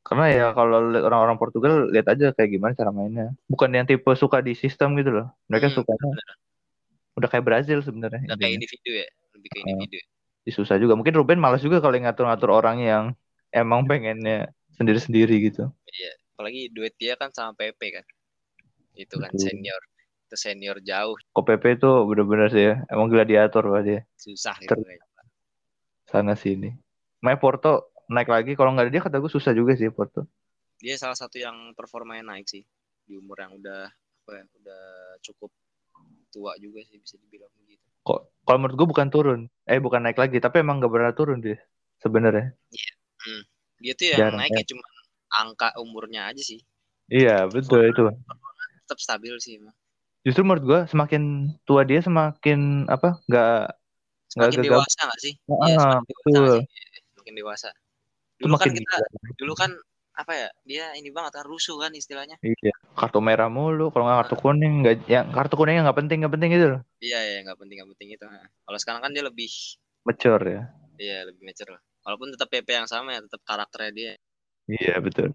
karena 0.07 0.25
ya 0.37 0.43
kalau 0.57 0.77
orang-orang 1.07 1.37
Portugal 1.41 1.73
lihat 1.93 2.07
aja 2.13 2.25
kayak 2.35 2.49
gimana 2.55 2.73
cara 2.79 2.91
mainnya 2.97 3.25
bukan 3.51 3.69
yang 3.75 3.85
tipe 3.89 4.09
suka 4.23 4.37
di 4.47 4.51
sistem 4.63 4.89
gitu 4.99 5.11
loh 5.17 5.25
mereka 5.49 5.67
Hmm, 5.69 5.75
sukanya 5.77 6.07
bener. 6.15 6.35
udah 7.17 7.27
kayak 7.31 7.45
Brazil 7.47 7.77
sebenarnya 7.87 8.19
Udah 8.25 8.37
kayak 8.39 8.53
individu 8.57 8.89
ya, 9.01 9.07
lebih 9.35 9.49
ke 9.51 9.57
Oh. 9.59 9.67
individu. 9.67 9.95
ya. 10.01 10.05
Jadi 10.45 10.51
susah 10.57 10.75
juga 10.81 10.93
mungkin 10.97 11.13
Ruben 11.19 11.39
malas 11.43 11.61
juga 11.65 11.77
kalau 11.83 11.93
ngatur-ngatur 11.99 12.49
orang 12.49 12.77
yang 12.81 13.05
emang 13.53 13.81
pengennya 13.89 14.49
sendiri-sendiri 14.77 15.33
gitu 15.51 15.69
Iya. 15.93 16.11
Apalagi 16.33 16.61
duet 16.75 16.93
dia 17.01 17.13
kan 17.21 17.29
sama 17.37 17.51
Pepe 17.59 17.87
kan. 17.95 18.05
Itu 19.03 19.15
kan 19.23 19.33
Betul. 19.33 19.45
senior. 19.45 19.81
Itu 20.29 20.37
senior 20.37 20.77
jauh. 20.85 21.17
Kok 21.33 21.41
PP 21.41 21.81
itu 21.81 21.89
bener-bener 22.05 22.53
sih 22.53 22.63
ya 22.69 22.85
emang 22.93 23.09
gladiator 23.09 23.65
lah 23.65 23.81
dia 23.81 24.05
susah 24.13 24.53
gitu 24.61 24.77
Ter- 24.77 25.01
sana 26.05 26.37
sini. 26.37 26.69
Main 27.25 27.41
Porto 27.41 27.89
naik 28.13 28.29
lagi 28.29 28.53
kalau 28.53 28.77
nggak 28.77 28.85
ada 28.85 28.93
dia 28.93 29.01
kata 29.01 29.17
gue 29.17 29.31
susah 29.33 29.57
juga 29.57 29.73
sih 29.73 29.89
Porto. 29.89 30.29
Dia 30.77 30.93
salah 31.01 31.17
satu 31.17 31.41
yang 31.41 31.73
performanya 31.73 32.37
naik 32.37 32.45
sih 32.45 32.61
di 33.09 33.17
umur 33.17 33.41
yang 33.41 33.57
udah 33.57 33.89
apa 33.89 34.31
ya, 34.37 34.43
udah 34.61 34.83
cukup 35.25 35.49
tua 36.29 36.53
juga 36.61 36.85
sih 36.85 37.01
bisa 37.01 37.17
dibilang 37.17 37.49
begitu. 37.57 37.81
kok 38.05 38.29
kalau 38.45 38.57
menurut 38.61 38.77
gue 38.77 38.87
bukan 38.93 39.07
turun. 39.09 39.41
Eh 39.65 39.81
bukan 39.81 40.05
naik 40.05 40.21
lagi 40.21 40.37
tapi 40.37 40.61
emang 40.61 40.77
nggak 40.77 40.93
pernah 40.93 41.13
turun 41.17 41.41
dia 41.41 41.57
sebenarnya. 42.05 42.53
Dia 43.81 43.93
tuh 43.97 44.05
yang 44.13 44.19
Jarang, 44.29 44.39
naiknya 44.45 44.65
cuma 44.69 44.85
angka 45.41 45.67
umurnya 45.81 46.29
aja 46.29 46.41
sih. 46.41 46.61
iya 47.09 47.45
betul 47.49 47.85
itu. 47.85 48.03
Tetap 48.85 48.99
stabil 48.99 49.33
sih 49.41 49.57
emang. 49.61 49.75
Justru 50.25 50.41
menurut 50.45 50.63
gue 50.65 50.79
semakin 50.91 51.21
tua 51.63 51.81
dia 51.87 51.99
semakin 52.03 52.85
apa 52.91 53.19
nggak 53.27 53.51
nggak 54.35 54.49
dewasa 54.61 54.99
gak 55.09 55.19
sih? 55.25 55.33
Ah, 55.49 55.65
Iya, 55.67 55.75
semakin 55.81 56.05
dewasa 56.05 56.25
betul. 56.25 56.33
nggak 56.37 56.53
sih? 56.53 56.65
Iya, 56.69 56.99
Semakin 57.15 57.33
dewasa. 57.39 57.69
Dulu 58.39 58.53
kan 58.55 58.67
kita, 58.71 58.95
gila. 58.95 59.07
dulu 59.35 59.53
kan 59.57 59.71
apa 60.19 60.33
ya? 60.35 60.47
Dia 60.67 60.85
ini 60.99 61.09
banget 61.09 61.31
kan 61.39 61.45
rusuh 61.47 61.75
kan 61.81 61.91
istilahnya. 61.95 62.35
iya 62.43 62.73
kartu 62.99 63.19
merah 63.23 63.47
mulu 63.47 63.89
kalau 63.91 64.03
nggak 64.07 64.19
kartu 64.27 64.35
kuning 64.39 64.73
nggak 64.83 64.95
yang 65.07 65.25
kartu 65.31 65.55
kuningnya 65.55 65.81
nggak 65.87 65.97
penting 66.03 66.17
nggak 66.23 66.33
penting 66.35 66.49
gitu 66.55 66.67
loh 66.77 66.81
Iya 66.99 67.19
ya, 67.23 67.37
nggak 67.47 67.57
penting 67.59 67.75
nggak 67.79 67.89
penting 67.95 68.07
itu. 68.15 68.25
Kalau 68.67 68.77
sekarang 68.79 69.01
kan 69.03 69.11
dia 69.15 69.23
lebih, 69.23 69.51
mature 70.03 70.43
ya 70.43 70.61
iya 70.99 71.23
lebih 71.27 71.41
mature 71.47 71.71
lah. 71.75 71.81
Walaupun 72.03 72.27
tetap 72.35 72.47
PP 72.51 72.67
yang 72.75 72.87
sama 72.91 73.15
ya, 73.15 73.19
tetap 73.23 73.41
karakternya 73.47 73.91
dia. 73.95 74.11
iya 74.67 74.99
betul 74.99 75.31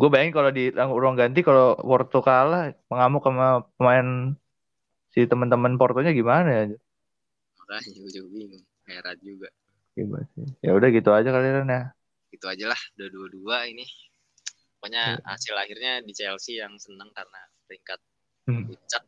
gue 0.00 0.08
bayangin 0.12 0.34
kalau 0.36 0.50
di 0.58 0.62
ruang 0.74 1.16
ganti 1.20 1.40
kalau 1.48 1.76
Porto 1.88 2.18
kalah 2.24 2.72
mengamuk 2.90 3.22
sama 3.26 3.46
pemain 3.76 4.06
si 5.12 5.20
teman-teman 5.30 5.74
Portonya 5.80 6.10
gimana 6.14 6.48
ya 6.48 6.64
Makanya 7.60 7.88
gue 8.02 8.10
juga 8.10 8.28
bingung. 8.34 8.64
Heran 8.90 9.18
juga. 9.22 9.48
Gimana 9.94 10.26
sih? 10.34 10.46
ya 10.64 10.70
udah 10.74 10.88
gitu 10.90 11.10
aja 11.14 11.28
kali 11.30 11.46
Ren, 11.54 11.70
ya 11.70 11.82
Itu 12.34 12.46
aja 12.50 12.66
lah, 12.72 12.80
udah 12.98 13.08
dua-dua 13.14 13.56
ini. 13.70 13.86
Pokoknya 14.80 15.20
hasil 15.28 15.54
akhirnya 15.54 16.00
di 16.02 16.12
Chelsea 16.16 16.58
yang 16.58 16.74
seneng 16.80 17.10
karena 17.14 17.40
peringkat 17.68 18.00
Hmm. 18.48 18.66
puncak. 18.66 19.04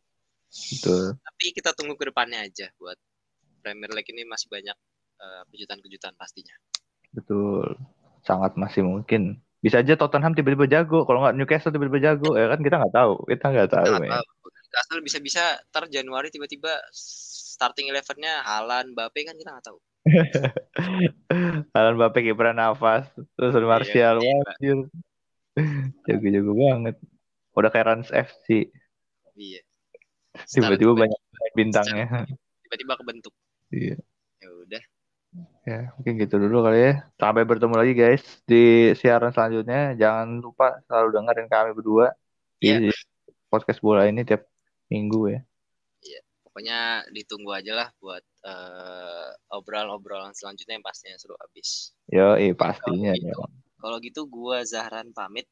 betul 0.71 1.17
Tapi 1.19 1.45
kita 1.51 1.73
tunggu 1.73 1.97
ke 1.97 2.05
depannya 2.13 2.45
aja 2.45 2.69
buat 2.79 2.95
Premier 3.65 3.91
League 3.91 4.07
ini 4.13 4.23
masih 4.23 4.47
banyak 4.47 4.77
eh, 5.19 5.43
kejutan-kejutan 5.51 6.13
pastinya. 6.15 6.53
betul 7.13 7.75
sangat 8.23 8.55
masih 8.57 8.81
mungkin 8.87 9.42
bisa 9.63 9.79
aja 9.79 9.95
Tottenham 9.95 10.35
tiba-tiba 10.35 10.67
jago 10.67 11.07
kalau 11.07 11.23
nggak 11.23 11.39
Newcastle 11.39 11.71
tiba-tiba 11.71 12.03
jago 12.03 12.35
ya 12.35 12.51
kan 12.51 12.59
kita 12.59 12.75
nggak 12.83 12.93
tahu 12.93 13.13
kita 13.31 13.45
nggak 13.47 13.69
tahu 13.71 13.95
Kita 13.95 14.11
tahu. 14.19 14.27
Asal 14.73 14.99
bisa-bisa 15.05 15.43
ter 15.69 15.85
Januari 15.87 16.33
tiba-tiba 16.33 16.81
starting 16.91 17.93
elevennya 17.93 18.41
Haaland, 18.41 18.97
Mbappe 18.97 19.21
kan 19.21 19.37
kita 19.37 19.53
nggak 19.53 19.65
tahu. 19.69 19.77
Alan 21.77 21.95
Mbappe 21.95 22.19
kiperan 22.19 22.59
nafas 22.59 23.07
terus 23.39 23.55
ada 23.55 23.63
Martial 23.63 24.19
iya. 24.19 24.75
jago-jago 26.03 26.51
banget 26.51 26.95
udah 27.55 27.69
kayak 27.71 27.87
Rans 27.87 28.09
FC 28.11 28.67
Iya. 29.33 29.61
tiba-tiba 30.43 30.91
banyak 30.93 31.19
bintangnya 31.55 32.27
tiba-tiba 32.67 32.93
kebentuk. 32.99 33.33
iya 33.71 33.95
Ya. 33.95 34.12
Ya 35.63 35.91
mungkin 35.95 36.13
gitu 36.19 36.35
dulu 36.35 36.67
kali 36.67 36.79
ya 36.83 36.93
sampai 37.15 37.43
bertemu 37.47 37.75
lagi 37.75 37.93
guys 37.95 38.23
di 38.43 38.91
siaran 38.93 39.31
selanjutnya 39.31 39.95
jangan 39.95 40.43
lupa 40.43 40.83
selalu 40.85 41.07
dengerin 41.15 41.47
kami 41.47 41.71
berdua 41.71 42.07
di 42.57 42.67
Iya. 42.87 42.91
podcast 43.47 43.79
bola 43.79 44.03
ini 44.05 44.23
tiap 44.23 44.43
minggu 44.87 45.31
ya 45.31 45.41
Pokoknya 46.43 47.01
ditunggu 47.09 47.49
aja 47.49 47.73
lah 47.73 47.89
buat 47.97 48.21
eh, 48.45 49.29
obrolan-obrolan 49.49 50.37
selanjutnya 50.37 50.77
yang 50.77 50.85
pastinya 50.85 51.17
seru 51.17 51.33
abis. 51.41 51.97
yo 52.05 52.37
eh 52.37 52.53
pastinya 52.53 53.09
Kalau 53.09 53.17
gitu, 53.17 53.41
kalau 53.81 53.97
gitu 53.97 54.21
gua 54.29 54.61
Zahran 54.61 55.09
pamit. 55.11 55.49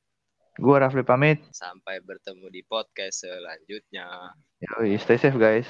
gua 0.62 0.78
Rafli 0.78 1.02
pamit 1.02 1.41
Sampai 1.50 2.06
bertemu 2.06 2.45
di 2.47 2.62
podcast 2.62 3.26
selanjutnya. 3.26 4.30
yo 4.62 4.78
stay 5.02 5.17
safe 5.17 5.34
guys 5.34 5.65